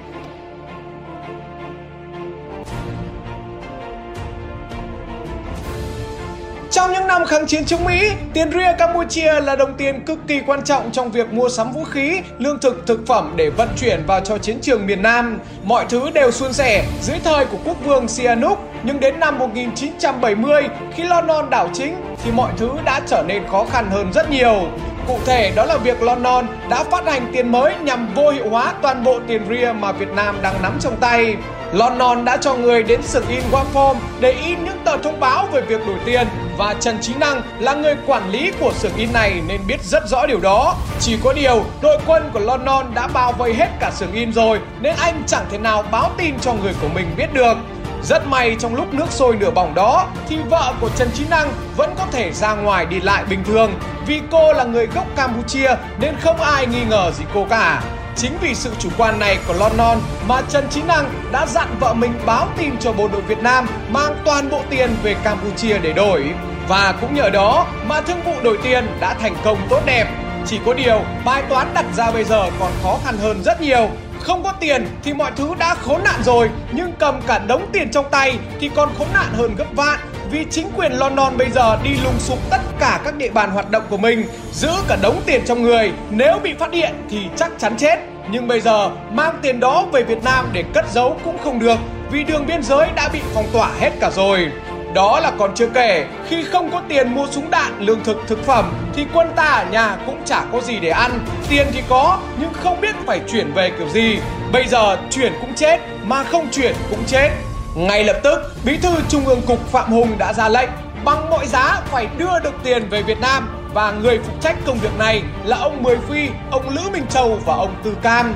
Trong 6.72 6.92
những 6.92 7.08
năm 7.08 7.26
kháng 7.26 7.48
chiến 7.48 7.66
chống 7.66 7.86
Mỹ, 7.86 8.12
tiền 8.34 8.52
ria 8.52 8.74
Campuchia 8.78 9.42
là 9.42 9.56
đồng 9.56 9.74
tiền 9.74 10.06
cực 10.06 10.20
kỳ 10.28 10.42
quan 10.48 10.64
trọng 10.64 10.92
trong 10.92 11.12
việc 11.12 11.34
mua 11.34 11.50
sắm 11.50 11.72
vũ 11.72 11.84
khí, 11.84 12.22
lương 12.38 12.60
thực, 12.60 12.88
thực 12.88 13.08
phẩm 13.08 13.34
để 13.36 13.50
vận 13.50 13.70
chuyển 13.78 14.06
vào 14.08 14.20
cho 14.20 14.38
chiến 14.38 14.60
trường 14.62 14.88
miền 14.88 15.02
Nam. 15.02 15.40
Mọi 15.64 15.86
thứ 15.90 16.10
đều 16.14 16.32
suôn 16.32 16.54
sẻ 16.54 16.86
dưới 17.02 17.20
thời 17.24 17.46
của 17.46 17.58
quốc 17.66 17.78
vương 17.86 18.08
Sihanouk, 18.08 18.60
nhưng 18.84 19.00
đến 19.00 19.20
năm 19.20 19.38
1970 19.38 20.64
khi 20.96 21.04
London 21.04 21.50
đảo 21.50 21.70
chính 21.74 21.96
thì 22.24 22.32
mọi 22.32 22.52
thứ 22.58 22.70
đã 22.86 23.02
trở 23.08 23.24
nên 23.28 23.48
khó 23.48 23.66
khăn 23.72 23.90
hơn 23.92 24.14
rất 24.14 24.30
nhiều. 24.30 24.62
Cụ 25.08 25.20
thể 25.26 25.52
đó 25.56 25.66
là 25.66 25.78
việc 25.78 26.02
London 26.02 26.48
đã 26.70 26.84
phát 26.84 27.06
hành 27.06 27.32
tiền 27.34 27.52
mới 27.52 27.74
nhằm 27.82 28.14
vô 28.16 28.30
hiệu 28.30 28.50
hóa 28.50 28.74
toàn 28.82 29.04
bộ 29.04 29.20
tiền 29.28 29.42
ria 29.50 29.72
mà 29.80 29.92
Việt 29.92 30.10
Nam 30.16 30.38
đang 30.42 30.62
nắm 30.62 30.78
trong 30.80 30.96
tay. 31.00 31.36
London 31.74 32.26
đã 32.26 32.38
cho 32.38 32.54
người 32.54 32.84
đến 32.84 33.02
xưởng 33.02 33.28
in 33.28 33.44
Waform 33.52 33.96
để 34.20 34.32
in 34.32 34.64
những 34.64 34.80
tờ 34.86 34.98
thông 34.98 35.20
báo 35.20 35.48
về 35.52 35.62
việc 35.62 35.88
đổi 35.88 35.98
tiền 36.06 36.28
và 36.58 36.76
Trần 36.80 36.98
Chí 37.02 37.14
Năng 37.14 37.42
là 37.60 37.74
người 37.74 37.96
quản 38.06 38.32
lý 38.32 38.52
của 38.60 38.74
xưởng 38.74 38.96
in 38.98 39.14
này 39.14 39.42
nên 39.48 39.62
biết 39.68 39.84
rất 39.84 40.04
rõ 40.08 40.26
điều 40.26 40.40
đó. 40.40 40.76
Chỉ 41.00 41.18
có 41.24 41.34
điều, 41.34 41.64
đội 41.82 42.00
quân 42.06 42.30
của 42.34 42.40
London 42.40 42.86
đã 42.96 43.08
bao 43.08 43.32
vây 43.32 43.54
hết 43.54 43.68
cả 43.80 43.92
xưởng 43.92 44.12
in 44.12 44.34
rồi 44.34 44.60
nên 44.82 44.96
anh 45.00 45.24
chẳng 45.28 45.46
thể 45.52 45.58
nào 45.58 45.84
báo 45.92 46.12
tin 46.18 46.40
cho 46.40 46.54
người 46.54 46.74
của 46.82 46.88
mình 46.88 47.14
biết 47.18 47.34
được. 47.34 47.58
Rất 48.04 48.28
may 48.28 48.56
trong 48.60 48.76
lúc 48.76 48.94
nước 48.94 49.12
sôi 49.12 49.36
nửa 49.36 49.52
bỏng 49.52 49.76
đó 49.76 50.08
thì 50.28 50.38
vợ 50.50 50.74
của 50.82 50.90
Trần 50.96 51.10
Chí 51.14 51.24
Năng 51.30 51.52
vẫn 51.78 51.94
có 51.98 52.06
thể 52.12 52.32
ra 52.32 52.54
ngoài 52.54 52.86
đi 52.86 53.00
lại 53.00 53.24
bình 53.30 53.44
thường 53.44 53.72
vì 54.08 54.22
cô 54.32 54.54
là 54.54 54.64
người 54.64 54.88
gốc 54.88 55.06
Campuchia 55.16 55.76
nên 56.00 56.16
không 56.22 56.42
ai 56.42 56.68
nghi 56.68 56.84
ngờ 56.90 57.12
gì 57.18 57.24
cô 57.34 57.46
cả. 57.50 57.82
Chính 58.22 58.38
vì 58.42 58.56
sự 58.56 58.72
chủ 58.80 58.90
quan 58.98 59.20
này 59.20 59.38
của 59.48 59.54
London 59.54 60.00
mà 60.28 60.42
Trần 60.50 60.68
Chí 60.70 60.82
Năng 60.82 61.12
đã 61.32 61.46
dặn 61.46 61.68
vợ 61.80 61.94
mình 61.94 62.14
báo 62.26 62.48
tin 62.58 62.78
cho 62.80 62.94
bộ 62.94 63.08
đội 63.08 63.22
Việt 63.22 63.40
Nam 63.40 63.68
mang 63.90 64.16
toàn 64.26 64.50
bộ 64.50 64.62
tiền 64.70 64.90
về 65.04 65.16
Campuchia 65.24 65.78
để 65.78 65.94
đổi. 65.94 66.34
Và 66.68 66.94
cũng 67.02 67.16
nhờ 67.16 67.30
đó 67.30 67.68
mà 67.86 68.02
thương 68.02 68.22
vụ 68.26 68.34
đổi 68.44 68.58
tiền 68.64 68.88
đã 69.00 69.14
thành 69.14 69.36
công 69.44 69.58
tốt 69.70 69.82
đẹp. 69.86 70.08
Chỉ 70.46 70.60
có 70.66 70.74
điều, 70.74 71.02
bài 71.26 71.44
toán 71.50 71.74
đặt 71.74 71.86
ra 71.98 72.12
bây 72.12 72.24
giờ 72.24 72.50
còn 72.60 72.72
khó 72.84 72.98
khăn 73.06 73.18
hơn 73.18 73.44
rất 73.44 73.62
nhiều. 73.62 73.90
Không 74.20 74.44
có 74.44 74.54
tiền 74.60 74.88
thì 75.04 75.14
mọi 75.14 75.32
thứ 75.36 75.56
đã 75.60 75.76
khốn 75.76 76.04
nạn 76.04 76.24
rồi, 76.24 76.50
nhưng 76.72 76.92
cầm 77.00 77.22
cả 77.28 77.40
đống 77.40 77.70
tiền 77.74 77.92
trong 77.92 78.06
tay 78.12 78.40
thì 78.60 78.70
còn 78.76 78.90
khốn 78.98 79.08
nạn 79.14 79.34
hơn 79.38 79.56
gấp 79.56 79.68
vạn 79.72 80.00
vì 80.32 80.46
chính 80.52 80.68
quyền 80.78 80.92
London 80.92 81.38
bây 81.38 81.50
giờ 81.50 81.78
đi 81.84 81.90
lùng 82.04 82.20
sục 82.20 82.40
tất 82.50 82.62
cả 82.80 83.02
các 83.06 83.18
địa 83.18 83.30
bàn 83.30 83.52
hoạt 83.52 83.72
động 83.72 83.84
của 83.90 83.98
mình, 83.98 84.28
giữ 84.52 84.72
cả 84.88 84.98
đống 85.02 85.22
tiền 85.26 85.42
trong 85.46 85.64
người. 85.64 85.92
Nếu 86.10 86.40
bị 86.44 86.54
phát 86.54 86.74
hiện 86.74 86.94
thì 87.10 87.18
chắc 87.36 87.52
chắn 87.58 87.78
chết. 87.78 88.00
Nhưng 88.32 88.48
bây 88.48 88.62
giờ 88.62 88.90
mang 89.12 89.40
tiền 89.42 89.60
đó 89.60 89.86
về 89.94 90.04
Việt 90.04 90.24
Nam 90.24 90.50
để 90.54 90.64
cất 90.74 90.86
giấu 90.92 91.20
cũng 91.24 91.38
không 91.44 91.60
được 91.60 91.78
vì 92.12 92.24
đường 92.24 92.46
biên 92.48 92.64
giới 92.64 92.88
đã 92.96 93.10
bị 93.14 93.20
phong 93.34 93.48
tỏa 93.54 93.70
hết 93.80 93.92
cả 94.00 94.12
rồi. 94.16 94.52
Đó 94.94 95.20
là 95.20 95.32
còn 95.38 95.56
chưa 95.56 95.68
kể, 95.68 96.06
khi 96.28 96.44
không 96.44 96.72
có 96.72 96.82
tiền 96.90 97.16
mua 97.16 97.28
súng 97.32 97.52
đạn, 97.52 97.80
lương 97.80 98.04
thực, 98.04 98.18
thực 98.28 98.46
phẩm 98.46 98.74
thì 98.96 99.06
quân 99.14 99.28
ta 99.36 99.44
ở 99.44 99.66
nhà 99.72 99.98
cũng 100.06 100.22
chả 100.26 100.44
có 100.52 100.62
gì 100.62 100.80
để 100.80 100.90
ăn. 100.90 101.20
Tiền 101.50 101.68
thì 101.72 101.82
có, 101.90 102.20
nhưng 102.40 102.54
không 102.54 102.82
biết 102.82 102.96
phải 103.06 103.22
chuyển 103.32 103.54
về 103.54 103.72
kiểu 103.78 103.90
gì. 103.90 104.18
Bây 104.52 104.68
giờ 104.68 104.98
chuyển 105.10 105.34
cũng 105.42 105.54
chết, 105.56 105.80
mà 106.04 106.24
không 106.24 106.48
chuyển 106.52 106.76
cũng 106.90 107.04
chết. 107.08 107.30
Ngay 107.76 108.04
lập 108.04 108.20
tức, 108.24 108.52
Bí 108.66 108.78
thư 108.78 108.90
Trung 109.10 109.26
ương 109.26 109.42
Cục 109.42 109.72
Phạm 109.72 109.92
Hùng 109.92 110.18
đã 110.18 110.34
ra 110.34 110.50
lệnh 110.50 110.70
bằng 111.06 111.30
mọi 111.30 111.46
giá 111.46 111.82
phải 111.86 112.08
đưa 112.18 112.40
được 112.44 112.54
tiền 112.64 112.90
về 112.90 113.02
Việt 113.02 113.20
Nam 113.22 113.50
và 113.74 113.92
người 113.92 114.20
phụ 114.24 114.34
trách 114.42 114.56
công 114.66 114.78
việc 114.78 114.98
này 114.98 115.22
là 115.44 115.58
ông 115.58 115.84
Mười 115.84 115.98
Phi, 116.10 116.30
ông 116.52 116.70
Lữ 116.70 116.82
Minh 116.94 117.06
Châu 117.10 117.40
và 117.46 117.56
ông 117.56 117.76
Tư 117.84 117.98
Cam. 118.02 118.34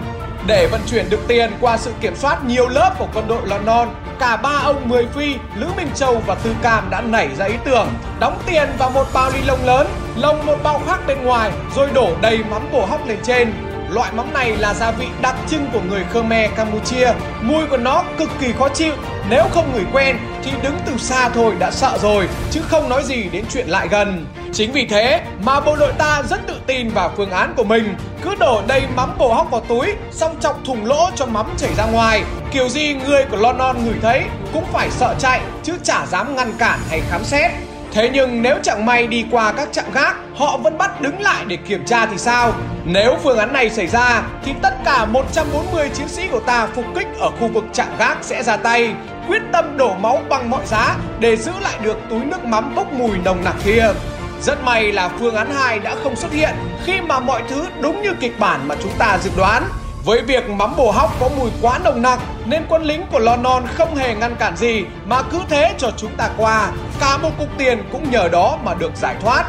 Để 0.48 0.68
vận 0.72 0.82
chuyển 0.88 1.10
được 1.10 1.20
tiền 1.28 1.52
qua 1.62 1.78
sự 1.78 1.92
kiểm 2.02 2.16
soát 2.16 2.46
nhiều 2.46 2.68
lớp 2.68 2.96
của 3.00 3.08
quân 3.14 3.28
đội 3.28 3.42
London, 3.46 3.90
cả 4.20 4.38
ba 4.38 4.62
ông 4.64 4.90
Mười 4.90 5.06
Phi, 5.16 5.36
Lữ 5.56 5.68
Minh 5.78 5.90
Châu 5.96 6.22
và 6.28 6.36
Tư 6.36 6.56
Cam 6.62 6.90
đã 6.90 7.02
nảy 7.02 7.30
ra 7.36 7.46
ý 7.46 7.56
tưởng 7.66 7.88
đóng 8.20 8.40
tiền 8.46 8.70
vào 8.78 8.90
một 8.90 9.06
bao 9.14 9.32
ni 9.32 9.40
lông 9.46 9.66
lớn, 9.66 9.88
lồng 10.16 10.46
một 10.46 10.58
bao 10.64 10.82
khác 10.88 11.00
bên 11.08 11.24
ngoài 11.24 11.52
rồi 11.76 11.90
đổ 11.94 12.10
đầy 12.22 12.40
mắm 12.50 12.62
bổ 12.72 12.86
hóc 12.86 13.08
lên 13.08 13.18
trên 13.24 13.54
Loại 13.94 14.12
mắm 14.12 14.34
này 14.34 14.58
là 14.58 14.74
gia 14.74 14.92
vị 14.92 15.08
đặc 15.22 15.36
trưng 15.48 15.66
của 15.74 15.82
người 15.90 16.04
Khmer 16.14 16.52
Campuchia. 16.56 17.12
Mùi 17.42 17.66
của 17.66 17.78
nó 17.78 18.04
cực 18.18 18.30
kỳ 18.42 18.54
khó 18.60 18.70
chịu. 18.70 18.94
Nếu 19.30 19.44
không 19.52 19.74
người 19.74 19.84
quen 19.94 20.18
thì 20.44 20.52
đứng 20.64 20.78
từ 20.86 20.98
xa 20.98 21.30
thôi 21.30 21.56
đã 21.60 21.72
sợ 21.72 21.98
rồi, 22.02 22.28
chứ 22.52 22.62
không 22.68 22.90
nói 22.90 23.04
gì 23.04 23.30
đến 23.32 23.46
chuyện 23.54 23.68
lại 23.68 23.88
gần. 23.88 24.26
Chính 24.54 24.72
vì 24.72 24.86
thế 24.86 25.22
mà 25.44 25.60
bộ 25.60 25.76
đội 25.76 25.94
ta 25.94 26.22
rất 26.30 26.48
tự 26.48 26.56
tin 26.68 26.90
vào 26.90 27.12
phương 27.18 27.32
án 27.32 27.54
của 27.58 27.64
mình. 27.64 27.96
Cứ 28.22 28.36
đổ 28.40 28.62
đầy 28.68 28.84
mắm 28.96 29.18
bổ 29.18 29.34
hóc 29.34 29.52
vào 29.52 29.62
túi, 29.62 29.94
xong 30.12 30.36
chọc 30.40 30.60
thùng 30.66 30.86
lỗ 30.86 31.10
cho 31.16 31.26
mắm 31.26 31.46
chảy 31.58 31.74
ra 31.78 31.86
ngoài. 31.86 32.24
Kiểu 32.52 32.70
gì 32.70 32.94
người 32.94 33.26
của 33.32 33.38
London 33.38 33.86
ngửi 33.86 33.96
thấy 34.02 34.24
cũng 34.54 34.66
phải 34.74 34.92
sợ 34.92 35.16
chạy, 35.20 35.42
chứ 35.64 35.74
chả 35.84 36.06
dám 36.06 36.36
ngăn 36.36 36.54
cản 36.58 36.80
hay 36.90 37.02
khám 37.10 37.24
xét. 37.24 37.52
Thế 37.94 38.10
nhưng 38.14 38.42
nếu 38.42 38.58
chẳng 38.64 38.86
may 38.86 39.08
đi 39.08 39.26
qua 39.32 39.52
các 39.52 39.70
trạm 39.72 39.86
gác, 39.94 40.16
họ 40.36 40.58
vẫn 40.58 40.78
bắt 40.78 41.02
đứng 41.02 41.22
lại 41.22 41.46
để 41.48 41.56
kiểm 41.56 41.86
tra 41.86 42.06
thì 42.06 42.18
sao? 42.18 42.54
Nếu 42.86 43.18
phương 43.24 43.38
án 43.38 43.54
này 43.54 43.70
xảy 43.70 43.88
ra 43.88 44.24
thì 44.46 44.54
tất 44.62 44.74
cả 44.86 45.06
140 45.06 45.90
chiến 45.94 46.08
sĩ 46.08 46.28
của 46.28 46.40
ta 46.40 46.68
phục 46.76 46.86
kích 46.96 47.08
ở 47.20 47.30
khu 47.40 47.48
vực 47.48 47.64
trạm 47.74 47.88
gác 48.00 48.18
sẽ 48.22 48.44
ra 48.44 48.58
tay, 48.58 48.94
quyết 49.28 49.42
tâm 49.52 49.78
đổ 49.78 49.94
máu 49.94 50.22
bằng 50.30 50.50
mọi 50.50 50.66
giá 50.66 50.96
để 51.20 51.36
giữ 51.36 51.52
lại 51.62 51.74
được 51.84 51.98
túi 52.10 52.26
nước 52.26 52.46
mắm 52.46 52.76
bốc 52.76 52.94
mùi 52.94 53.18
nồng 53.26 53.44
nặc 53.44 53.56
kia. 53.66 53.88
Rất 54.42 54.64
may 54.64 54.92
là 54.92 55.10
phương 55.20 55.36
án 55.36 55.52
2 55.56 55.80
đã 55.80 55.96
không 56.04 56.16
xuất 56.16 56.32
hiện 56.32 56.54
khi 56.86 57.02
mà 57.02 57.20
mọi 57.20 57.42
thứ 57.50 57.66
đúng 57.82 58.02
như 58.02 58.14
kịch 58.20 58.40
bản 58.40 58.68
mà 58.68 58.76
chúng 58.84 58.94
ta 59.00 59.18
dự 59.24 59.32
đoán. 59.38 59.64
Với 60.06 60.22
việc 60.22 60.50
mắm 60.50 60.76
bồ 60.78 60.92
hóc 60.92 61.12
có 61.20 61.30
mùi 61.38 61.50
quá 61.62 61.80
nồng 61.84 62.02
nặc 62.02 62.20
nên 62.46 62.66
quân 62.70 62.84
lính 62.84 63.06
của 63.12 63.20
London 63.20 63.64
không 63.68 63.96
hề 63.96 64.16
ngăn 64.16 64.36
cản 64.36 64.58
gì 64.58 64.84
mà 65.06 65.22
cứ 65.22 65.42
thế 65.50 65.74
cho 65.78 65.92
chúng 65.98 66.16
ta 66.18 66.30
qua. 66.38 66.72
Cả 67.00 67.18
một 67.18 67.30
cục 67.40 67.48
tiền 67.58 67.84
cũng 67.92 68.12
nhờ 68.12 68.30
đó 68.32 68.58
mà 68.64 68.74
được 68.74 68.92
giải 68.96 69.16
thoát. 69.22 69.46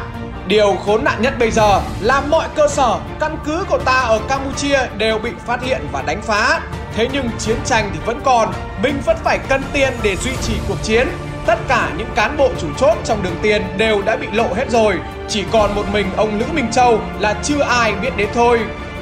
Điều 0.47 0.75
khốn 0.85 1.03
nạn 1.03 1.21
nhất 1.21 1.33
bây 1.39 1.51
giờ 1.51 1.81
là 2.01 2.21
mọi 2.21 2.47
cơ 2.55 2.67
sở, 2.67 2.97
căn 3.19 3.37
cứ 3.45 3.65
của 3.69 3.77
ta 3.77 4.01
ở 4.01 4.19
Campuchia 4.29 4.79
đều 4.97 5.19
bị 5.19 5.31
phát 5.45 5.63
hiện 5.63 5.81
và 5.91 6.01
đánh 6.01 6.21
phá. 6.21 6.59
Thế 6.95 7.07
nhưng 7.13 7.29
chiến 7.39 7.57
tranh 7.65 7.89
thì 7.93 7.99
vẫn 8.05 8.21
còn, 8.23 8.53
mình 8.83 9.01
vẫn 9.05 9.17
phải 9.23 9.39
cân 9.49 9.63
tiền 9.73 9.93
để 10.03 10.15
duy 10.15 10.31
trì 10.41 10.53
cuộc 10.67 10.83
chiến. 10.83 11.07
Tất 11.45 11.59
cả 11.67 11.89
những 11.97 12.09
cán 12.15 12.37
bộ 12.37 12.49
chủ 12.61 12.67
chốt 12.77 12.97
trong 13.03 13.23
đường 13.23 13.35
tiền 13.41 13.63
đều 13.77 14.01
đã 14.01 14.15
bị 14.15 14.27
lộ 14.33 14.53
hết 14.53 14.69
rồi, 14.69 14.95
chỉ 15.27 15.43
còn 15.51 15.75
một 15.75 15.83
mình 15.93 16.07
ông 16.17 16.39
Lữ 16.39 16.45
Minh 16.53 16.71
Châu 16.71 16.99
là 17.19 17.35
chưa 17.43 17.61
ai 17.61 17.93
biết 18.01 18.17
đến 18.17 18.29
thôi. 18.33 18.59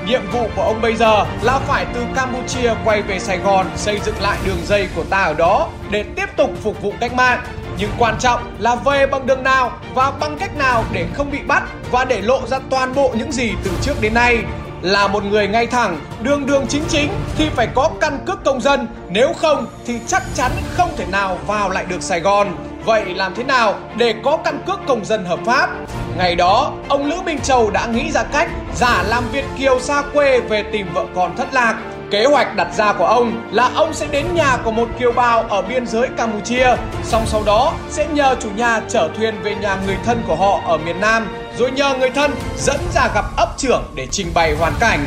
Nhiệm 0.07 0.21
vụ 0.31 0.47
của 0.55 0.61
ông 0.61 0.81
bây 0.81 0.95
giờ 0.95 1.25
là 1.41 1.59
phải 1.59 1.85
từ 1.93 2.05
Campuchia 2.15 2.73
quay 2.85 3.01
về 3.01 3.19
Sài 3.19 3.37
Gòn 3.37 3.65
xây 3.75 3.99
dựng 4.05 4.21
lại 4.21 4.37
đường 4.45 4.65
dây 4.65 4.87
của 4.95 5.03
ta 5.03 5.23
ở 5.23 5.33
đó 5.33 5.69
để 5.91 6.03
tiếp 6.15 6.25
tục 6.37 6.51
phục 6.61 6.81
vụ 6.81 6.93
cách 6.99 7.13
mạng. 7.13 7.43
Nhưng 7.77 7.89
quan 7.97 8.15
trọng 8.19 8.55
là 8.59 8.75
về 8.75 9.07
bằng 9.07 9.25
đường 9.25 9.43
nào 9.43 9.71
và 9.95 10.11
bằng 10.19 10.37
cách 10.39 10.57
nào 10.57 10.83
để 10.91 11.05
không 11.13 11.31
bị 11.31 11.39
bắt 11.47 11.63
và 11.91 12.05
để 12.05 12.21
lộ 12.21 12.47
ra 12.47 12.59
toàn 12.69 12.95
bộ 12.95 13.13
những 13.17 13.31
gì 13.31 13.51
từ 13.63 13.71
trước 13.81 14.01
đến 14.01 14.13
nay. 14.13 14.37
Là 14.81 15.07
một 15.07 15.23
người 15.23 15.47
ngay 15.47 15.67
thẳng, 15.67 15.99
đường 16.21 16.45
đường 16.45 16.65
chính 16.69 16.83
chính 16.89 17.11
thì 17.37 17.49
phải 17.49 17.67
có 17.75 17.89
căn 18.01 18.19
cước 18.25 18.43
công 18.43 18.61
dân, 18.61 18.87
nếu 19.09 19.33
không 19.33 19.67
thì 19.85 19.99
chắc 20.07 20.23
chắn 20.35 20.51
không 20.73 20.89
thể 20.97 21.05
nào 21.05 21.37
vào 21.47 21.69
lại 21.69 21.85
được 21.89 22.01
Sài 22.01 22.19
Gòn. 22.19 22.55
Vậy 22.85 23.15
làm 23.15 23.35
thế 23.35 23.43
nào 23.43 23.75
để 23.97 24.15
có 24.23 24.37
căn 24.37 24.63
cước 24.67 24.79
công 24.87 25.05
dân 25.05 25.25
hợp 25.25 25.39
pháp? 25.45 25.69
Ngày 26.17 26.35
đó, 26.35 26.71
ông 26.89 27.05
Lữ 27.05 27.21
Minh 27.25 27.39
Châu 27.39 27.71
đã 27.71 27.85
nghĩ 27.85 28.11
ra 28.11 28.23
cách 28.23 28.49
giả 28.75 29.03
làm 29.03 29.23
Việt 29.31 29.45
Kiều 29.57 29.79
xa 29.79 30.03
quê 30.13 30.39
về 30.39 30.63
tìm 30.63 30.87
vợ 30.93 31.05
con 31.15 31.35
thất 31.37 31.53
lạc. 31.53 31.75
Kế 32.11 32.25
hoạch 32.25 32.55
đặt 32.55 32.67
ra 32.73 32.93
của 32.93 33.05
ông 33.05 33.49
là 33.51 33.69
ông 33.75 33.93
sẽ 33.93 34.07
đến 34.11 34.25
nhà 34.33 34.57
của 34.63 34.71
một 34.71 34.87
kiều 34.99 35.11
bào 35.11 35.43
ở 35.43 35.61
biên 35.61 35.87
giới 35.87 36.07
Campuchia, 36.17 36.67
xong 37.03 37.23
sau 37.25 37.43
đó 37.45 37.73
sẽ 37.89 38.07
nhờ 38.07 38.35
chủ 38.39 38.49
nhà 38.55 38.81
chở 38.89 39.09
thuyền 39.17 39.35
về 39.43 39.55
nhà 39.55 39.77
người 39.85 39.97
thân 40.05 40.23
của 40.27 40.35
họ 40.35 40.59
ở 40.65 40.77
miền 40.77 41.01
Nam, 41.01 41.27
rồi 41.57 41.71
nhờ 41.71 41.95
người 41.99 42.09
thân 42.09 42.31
dẫn 42.57 42.79
ra 42.93 43.09
gặp 43.15 43.25
ấp 43.37 43.49
trưởng 43.57 43.83
để 43.95 44.07
trình 44.11 44.27
bày 44.33 44.55
hoàn 44.59 44.73
cảnh. 44.79 45.05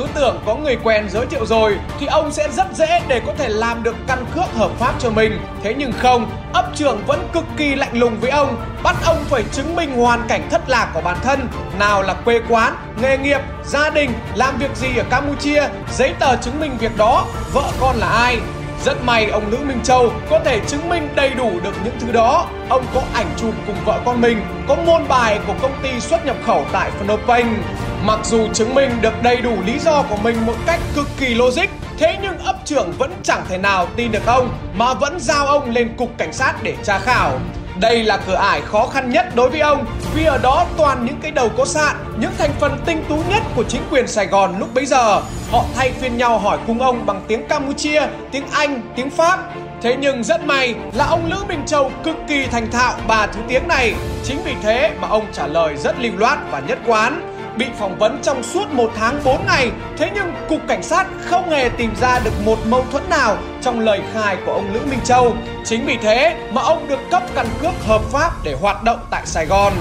Cứ 0.00 0.06
tưởng 0.14 0.40
có 0.46 0.54
người 0.54 0.76
quen 0.84 1.08
giới 1.10 1.26
thiệu 1.26 1.46
rồi 1.46 1.78
thì 1.98 2.06
ông 2.06 2.32
sẽ 2.32 2.48
rất 2.52 2.66
dễ 2.74 3.00
để 3.08 3.20
có 3.26 3.32
thể 3.38 3.48
làm 3.48 3.82
được 3.82 3.96
căn 4.06 4.24
cước 4.34 4.54
hợp 4.54 4.70
pháp 4.78 4.94
cho 4.98 5.10
mình. 5.10 5.40
Thế 5.62 5.74
nhưng 5.78 5.92
không, 5.92 6.30
ấp 6.52 6.70
trưởng 6.74 7.02
vẫn 7.06 7.28
cực 7.32 7.44
kỳ 7.56 7.74
lạnh 7.74 7.98
lùng 7.98 8.20
với 8.20 8.30
ông, 8.30 8.56
bắt 8.82 8.96
ông 9.04 9.24
phải 9.24 9.42
chứng 9.52 9.76
minh 9.76 9.96
hoàn 9.96 10.22
cảnh 10.28 10.48
thất 10.50 10.68
lạc 10.68 10.90
của 10.94 11.00
bản 11.00 11.16
thân, 11.22 11.48
nào 11.78 12.02
là 12.02 12.14
quê 12.14 12.40
quán, 12.48 12.74
nghề 13.02 13.18
nghiệp, 13.18 13.40
gia 13.64 13.90
đình, 13.90 14.10
làm 14.34 14.58
việc 14.58 14.76
gì 14.76 14.96
ở 14.96 15.04
Campuchia, 15.10 15.62
giấy 15.92 16.14
tờ 16.18 16.36
chứng 16.36 16.60
minh 16.60 16.76
việc 16.78 16.96
đó, 16.96 17.26
vợ 17.52 17.64
con 17.80 17.96
là 17.96 18.06
ai. 18.06 18.38
Rất 18.84 19.04
may 19.04 19.26
ông 19.26 19.50
Lữ 19.50 19.56
Minh 19.56 19.80
Châu 19.84 20.12
có 20.30 20.40
thể 20.44 20.60
chứng 20.68 20.88
minh 20.88 21.08
đầy 21.14 21.30
đủ 21.30 21.60
được 21.64 21.74
những 21.84 21.94
thứ 22.00 22.12
đó. 22.12 22.48
Ông 22.68 22.84
có 22.94 23.02
ảnh 23.14 23.26
chụp 23.36 23.54
cùng 23.66 23.76
vợ 23.84 24.00
con 24.04 24.20
mình, 24.20 24.42
có 24.68 24.76
môn 24.86 25.08
bài 25.08 25.40
của 25.46 25.54
công 25.62 25.72
ty 25.82 26.00
xuất 26.00 26.26
nhập 26.26 26.36
khẩu 26.46 26.64
tại 26.72 26.90
Phnom 26.90 27.20
Penh. 27.28 27.62
Mặc 28.04 28.18
dù 28.24 28.48
chứng 28.52 28.74
minh 28.74 28.90
được 29.00 29.22
đầy 29.22 29.36
đủ 29.36 29.56
lý 29.66 29.78
do 29.78 30.02
của 30.02 30.16
mình 30.16 30.46
một 30.46 30.54
cách 30.66 30.80
cực 30.94 31.06
kỳ 31.18 31.34
logic, 31.34 31.66
thế 31.98 32.18
nhưng 32.22 32.38
ấp 32.38 32.56
trưởng 32.64 32.92
vẫn 32.98 33.12
chẳng 33.22 33.44
thể 33.48 33.58
nào 33.58 33.86
tin 33.96 34.12
được 34.12 34.26
ông 34.26 34.48
mà 34.74 34.94
vẫn 34.94 35.20
giao 35.20 35.46
ông 35.46 35.70
lên 35.70 35.96
cục 35.96 36.18
cảnh 36.18 36.32
sát 36.32 36.54
để 36.62 36.76
tra 36.82 36.98
khảo. 36.98 37.38
Đây 37.76 38.02
là 38.02 38.16
cửa 38.26 38.34
ải 38.34 38.60
khó 38.60 38.86
khăn 38.86 39.10
nhất 39.10 39.26
đối 39.34 39.50
với 39.50 39.60
ông 39.60 39.84
vì 40.14 40.24
ở 40.24 40.38
đó 40.38 40.66
toàn 40.76 41.06
những 41.06 41.20
cái 41.22 41.30
đầu 41.30 41.48
có 41.56 41.64
sạn, 41.64 41.96
những 42.20 42.30
thành 42.38 42.50
phần 42.60 42.80
tinh 42.86 43.04
tú 43.08 43.16
nhất 43.28 43.42
của 43.56 43.64
chính 43.68 43.82
quyền 43.90 44.06
Sài 44.06 44.26
Gòn 44.26 44.58
lúc 44.58 44.74
bấy 44.74 44.86
giờ. 44.86 45.22
Họ 45.50 45.64
thay 45.74 45.92
phiên 45.92 46.16
nhau 46.16 46.38
hỏi 46.38 46.58
cùng 46.66 46.80
ông 46.80 47.06
bằng 47.06 47.24
tiếng 47.28 47.48
Campuchia, 47.48 48.02
tiếng 48.32 48.44
Anh, 48.52 48.82
tiếng 48.96 49.10
Pháp. 49.10 49.40
Thế 49.82 49.96
nhưng 50.00 50.24
rất 50.24 50.44
may 50.44 50.74
là 50.94 51.04
ông 51.06 51.30
Lữ 51.30 51.44
Minh 51.48 51.62
Châu 51.66 51.90
cực 52.04 52.16
kỳ 52.28 52.46
thành 52.46 52.70
thạo 52.70 52.94
ba 53.08 53.26
thứ 53.26 53.40
tiếng 53.48 53.68
này. 53.68 53.94
Chính 54.24 54.42
vì 54.44 54.54
thế 54.62 54.90
mà 55.00 55.08
ông 55.08 55.26
trả 55.32 55.46
lời 55.46 55.76
rất 55.76 55.94
lưu 56.00 56.12
loát 56.16 56.38
và 56.50 56.60
nhất 56.60 56.78
quán 56.86 57.39
bị 57.60 57.66
phỏng 57.78 57.98
vấn 57.98 58.18
trong 58.22 58.42
suốt 58.42 58.70
một 58.70 58.90
tháng 58.96 59.20
4 59.24 59.46
ngày. 59.46 59.70
Thế 59.96 60.10
nhưng 60.14 60.32
Cục 60.48 60.60
Cảnh 60.68 60.82
sát 60.82 61.06
không 61.24 61.50
hề 61.50 61.68
tìm 61.68 61.94
ra 62.00 62.18
được 62.24 62.32
một 62.44 62.58
mâu 62.66 62.84
thuẫn 62.92 63.08
nào 63.08 63.36
trong 63.62 63.80
lời 63.80 64.00
khai 64.12 64.36
của 64.46 64.52
ông 64.52 64.74
Lữ 64.74 64.80
Minh 64.90 65.00
Châu. 65.04 65.36
Chính 65.64 65.86
vì 65.86 65.96
thế 65.96 66.36
mà 66.52 66.62
ông 66.62 66.88
được 66.88 66.98
cấp 67.10 67.22
căn 67.34 67.46
cước 67.62 67.72
hợp 67.86 68.02
pháp 68.02 68.30
để 68.44 68.56
hoạt 68.60 68.82
động 68.82 68.98
tại 69.10 69.22
Sài 69.26 69.46
Gòn. 69.46 69.72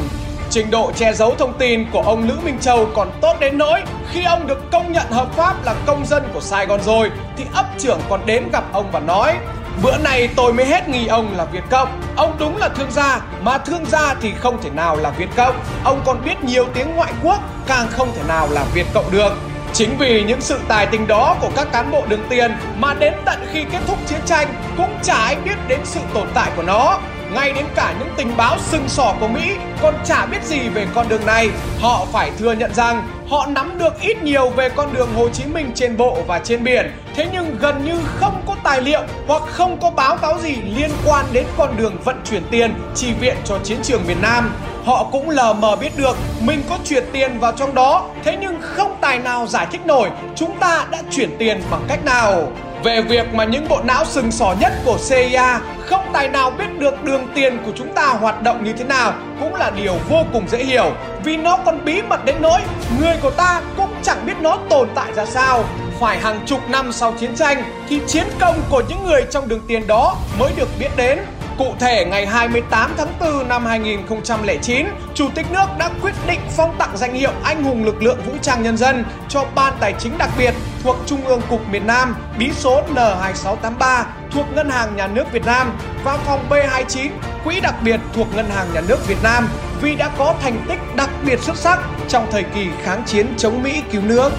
Trình 0.50 0.72
độ 0.72 0.92
che 0.96 1.14
giấu 1.14 1.36
thông 1.36 1.58
tin 1.58 1.86
của 1.92 2.02
ông 2.02 2.28
Lữ 2.28 2.36
Minh 2.44 2.58
Châu 2.62 2.88
còn 2.96 3.12
tốt 3.22 3.36
đến 3.40 3.58
nỗi 3.58 3.82
khi 4.12 4.24
ông 4.24 4.48
được 4.48 4.72
công 4.72 4.92
nhận 4.92 5.12
hợp 5.12 5.34
pháp 5.36 5.66
là 5.66 5.76
công 5.86 6.06
dân 6.06 6.24
của 6.34 6.42
Sài 6.42 6.66
Gòn 6.66 6.82
rồi, 6.84 7.12
thì 7.38 7.44
ấp 7.54 7.66
trưởng 7.78 8.00
còn 8.10 8.26
đến 8.26 8.44
gặp 8.54 8.64
ông 8.74 8.92
và 8.92 9.00
nói 9.00 9.36
Bữa 9.84 9.98
này 9.98 10.30
tôi 10.36 10.54
mới 10.54 10.66
hết 10.66 10.90
nghi 10.90 11.08
ông 11.08 11.38
là 11.38 11.46
Việt 11.46 11.64
Cộng. 11.70 12.02
Ông 12.16 12.36
đúng 12.40 12.58
là 12.58 12.70
thương 12.70 12.92
gia, 12.92 13.22
Mà 13.42 13.58
thương 13.58 13.86
gia 13.86 14.14
thì 14.22 14.34
không 14.40 14.62
thể 14.62 14.70
nào 14.70 14.96
là 14.96 15.10
Việt 15.10 15.30
Cộng. 15.36 15.60
Ông 15.84 16.02
còn 16.06 16.22
biết 16.26 16.44
nhiều 16.44 16.66
tiếng 16.74 16.96
ngoại 16.96 17.14
quốc, 17.24 17.40
Càng 17.68 17.88
không 17.92 18.12
thể 18.16 18.22
nào 18.28 18.48
là 18.52 18.66
Việt 18.74 18.86
Cộng 18.94 19.12
được. 19.12 19.34
Chính 19.74 19.98
vì 19.98 20.24
những 20.24 20.42
sự 20.42 20.60
tài 20.68 20.86
tình 20.86 21.08
đó 21.08 21.36
của 21.42 21.50
các 21.56 21.68
cán 21.72 21.92
bộ 21.92 22.06
đường 22.10 22.26
tiền 22.30 22.52
mà 22.80 22.94
đến 22.94 23.14
tận 23.26 23.40
khi 23.54 23.64
kết 23.72 23.80
thúc 23.88 23.98
chiến 24.08 24.20
tranh 24.26 24.48
cũng 24.78 24.98
chả 25.04 25.16
ai 25.16 25.36
biết 25.36 25.56
đến 25.68 25.80
sự 25.84 26.00
tồn 26.14 26.28
tại 26.34 26.52
của 26.56 26.64
nó. 26.64 27.00
Ngay 27.34 27.52
đến 27.54 27.66
cả 27.76 27.94
những 28.00 28.10
tình 28.18 28.38
báo 28.38 28.58
sừng 28.60 28.90
sỏ 28.90 29.16
của 29.20 29.28
Mỹ 29.28 29.52
còn 29.82 29.96
chả 30.06 30.26
biết 30.26 30.44
gì 30.44 30.60
về 30.70 30.88
con 30.96 31.10
đường 31.10 31.26
này. 31.26 31.50
Họ 31.80 32.06
phải 32.12 32.32
thừa 32.40 32.52
nhận 32.52 32.74
rằng 32.74 33.08
họ 33.30 33.46
nắm 33.46 33.78
được 33.78 34.02
ít 34.02 34.24
nhiều 34.24 34.50
về 34.50 34.70
con 34.70 34.94
đường 34.94 35.10
Hồ 35.16 35.30
Chí 35.30 35.46
Minh 35.46 35.72
trên 35.76 35.98
bộ 35.98 36.18
và 36.28 36.40
trên 36.40 36.64
biển. 36.64 36.92
Thế 37.16 37.28
nhưng 37.34 37.58
gần 37.60 37.86
như 37.86 38.00
không 38.20 38.42
có 38.48 38.56
tài 38.64 38.82
liệu 38.82 39.02
hoặc 39.28 39.44
không 39.46 39.78
có 39.82 39.92
báo 39.92 40.18
cáo 40.18 40.40
gì 40.40 40.56
liên 40.78 40.92
quan 41.06 41.26
đến 41.32 41.46
con 41.58 41.78
đường 41.78 41.96
vận 42.06 42.22
chuyển 42.30 42.44
tiền 42.52 42.74
chi 42.96 43.14
viện 43.20 43.36
cho 43.46 43.60
chiến 43.64 43.78
trường 43.84 44.02
miền 44.08 44.22
Nam. 44.22 44.52
Họ 44.86 45.04
cũng 45.12 45.30
lờ 45.30 45.54
mờ 45.54 45.76
biết 45.76 45.98
được 45.98 46.18
mình 46.42 46.62
có 46.70 46.78
chuyển 46.86 47.04
tiền 47.12 47.40
vào 47.40 47.52
trong 47.52 47.76
đó, 47.76 48.06
thế 48.24 48.38
nhưng 48.42 48.58
không 48.62 48.96
tài 49.02 49.20
nào 49.20 49.48
giải 49.48 49.68
thích 49.72 49.82
nổi 49.86 50.10
chúng 50.36 50.60
ta 50.60 50.86
đã 50.92 51.02
chuyển 51.12 51.38
tiền 51.38 51.62
bằng 51.72 51.82
cách 51.88 52.06
nào. 52.06 52.48
Về 52.84 53.02
việc 53.02 53.34
mà 53.34 53.44
những 53.44 53.68
bộ 53.68 53.82
não 53.84 54.06
sừng 54.06 54.32
sỏ 54.32 54.56
nhất 54.60 54.74
của 54.86 54.98
CIA 55.10 55.60
không 55.86 56.10
tài 56.14 56.30
nào 56.30 56.52
biết 56.52 56.80
được 56.80 57.04
đường 57.04 57.28
tiền 57.36 57.58
của 57.66 57.72
chúng 57.76 57.94
ta 57.94 58.08
hoạt 58.08 58.42
động 58.42 58.64
như 58.64 58.74
thế 58.74 58.84
nào 58.84 59.14
cũng 59.40 59.56
là 59.56 59.72
điều 59.76 59.96
vô 60.10 60.24
cùng 60.34 60.48
dễ 60.48 60.64
hiểu. 60.64 60.92
Vì 61.24 61.38
nó 61.38 61.58
còn 61.66 61.86
bí 61.86 62.02
mật 62.02 62.26
đến 62.26 62.36
nỗi 62.40 62.60
người 63.00 63.16
của 63.22 63.32
ta 63.32 63.62
cũng 63.78 63.90
chẳng 64.04 64.26
biết 64.26 64.34
nó 64.42 64.58
tồn 64.70 64.90
tại 64.96 65.14
ra 65.14 65.26
sao. 65.26 65.64
Phải 66.00 66.18
hàng 66.20 66.40
chục 66.46 66.70
năm 66.70 66.92
sau 66.92 67.14
chiến 67.20 67.36
tranh 67.36 67.64
thì 67.90 68.02
chiến 68.08 68.28
công 68.40 68.62
của 68.70 68.84
những 68.90 69.06
người 69.06 69.22
trong 69.32 69.48
đường 69.48 69.62
tiền 69.68 69.88
đó 69.88 70.18
mới 70.40 70.52
được 70.58 70.70
biết 70.80 70.90
đến. 70.98 71.20
Cụ 71.58 71.74
thể, 71.80 72.06
ngày 72.06 72.26
28 72.26 72.94
tháng 72.98 73.08
4 73.20 73.48
năm 73.48 73.66
2009, 73.66 74.88
Chủ 75.14 75.30
tịch 75.36 75.46
nước 75.52 75.66
đã 75.78 75.90
quyết 76.02 76.14
định 76.28 76.40
phong 76.58 76.76
tặng 76.78 76.98
danh 76.98 77.14
hiệu 77.14 77.32
Anh 77.44 77.64
hùng 77.64 77.86
lực 77.86 78.04
lượng 78.04 78.20
vũ 78.26 78.34
trang 78.42 78.64
nhân 78.64 78.78
dân 78.78 79.04
cho 79.30 79.46
Ban 79.56 79.74
Tài 79.80 79.94
chính 80.00 80.18
đặc 80.18 80.30
biệt 80.38 80.54
thuộc 80.84 80.96
Trung 81.06 81.26
ương 81.26 81.42
Cục 81.50 81.70
miền 81.72 81.88
Nam, 81.88 82.16
bí 82.38 82.52
số 82.52 82.84
N2683 82.96 84.04
thuộc 84.32 84.46
Ngân 84.56 84.70
hàng 84.70 84.96
Nhà 84.96 85.08
nước 85.08 85.32
Việt 85.32 85.46
Nam 85.46 85.78
và 86.04 86.18
phòng 86.18 86.46
B29 86.50 87.10
Quỹ 87.44 87.60
đặc 87.60 87.76
biệt 87.84 88.00
thuộc 88.14 88.36
Ngân 88.36 88.50
hàng 88.50 88.68
Nhà 88.74 88.82
nước 88.88 89.08
Việt 89.08 89.24
Nam 89.24 89.48
vì 89.82 89.96
đã 89.96 90.10
có 90.18 90.36
thành 90.42 90.66
tích 90.70 90.80
đặc 90.96 91.10
biệt 91.26 91.40
xuất 91.40 91.58
sắc 91.58 91.80
trong 92.08 92.28
thời 92.32 92.44
kỳ 92.44 92.68
kháng 92.84 93.04
chiến 93.06 93.28
chống 93.38 93.64
Mỹ 93.64 93.82
cứu 93.92 94.02
nước. 94.02 94.32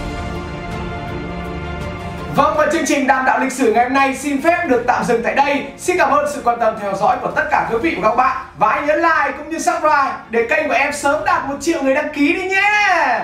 Vâng 2.37 2.55
và 2.57 2.67
chương 2.73 2.87
trình 2.87 3.07
đàm 3.07 3.25
đạo 3.25 3.39
lịch 3.41 3.53
sử 3.53 3.73
ngày 3.73 3.85
hôm 3.85 3.93
nay 3.93 4.17
xin 4.17 4.43
phép 4.43 4.67
được 4.69 4.85
tạm 4.87 5.05
dừng 5.05 5.23
tại 5.23 5.35
đây. 5.35 5.65
Xin 5.79 5.99
cảm 5.99 6.11
ơn 6.11 6.27
sự 6.35 6.41
quan 6.45 6.61
tâm 6.61 6.75
theo 6.81 6.95
dõi 6.97 7.17
của 7.23 7.31
tất 7.37 7.45
cả 7.51 7.69
quý 7.71 7.79
vị 7.83 7.97
và 8.01 8.09
các 8.09 8.17
bạn. 8.17 8.37
Và 8.59 8.69
hãy 8.69 8.87
nhấn 8.87 8.97
like 8.97 9.33
cũng 9.39 9.49
như 9.51 9.59
subscribe 9.59 10.13
để 10.31 10.47
kênh 10.51 10.69
của 10.69 10.75
em 10.75 10.93
sớm 10.93 11.25
đạt 11.25 11.47
một 11.47 11.57
triệu 11.61 11.83
người 11.83 11.95
đăng 11.95 12.13
ký 12.13 12.33
đi 12.33 12.49
nhé. 12.49 13.21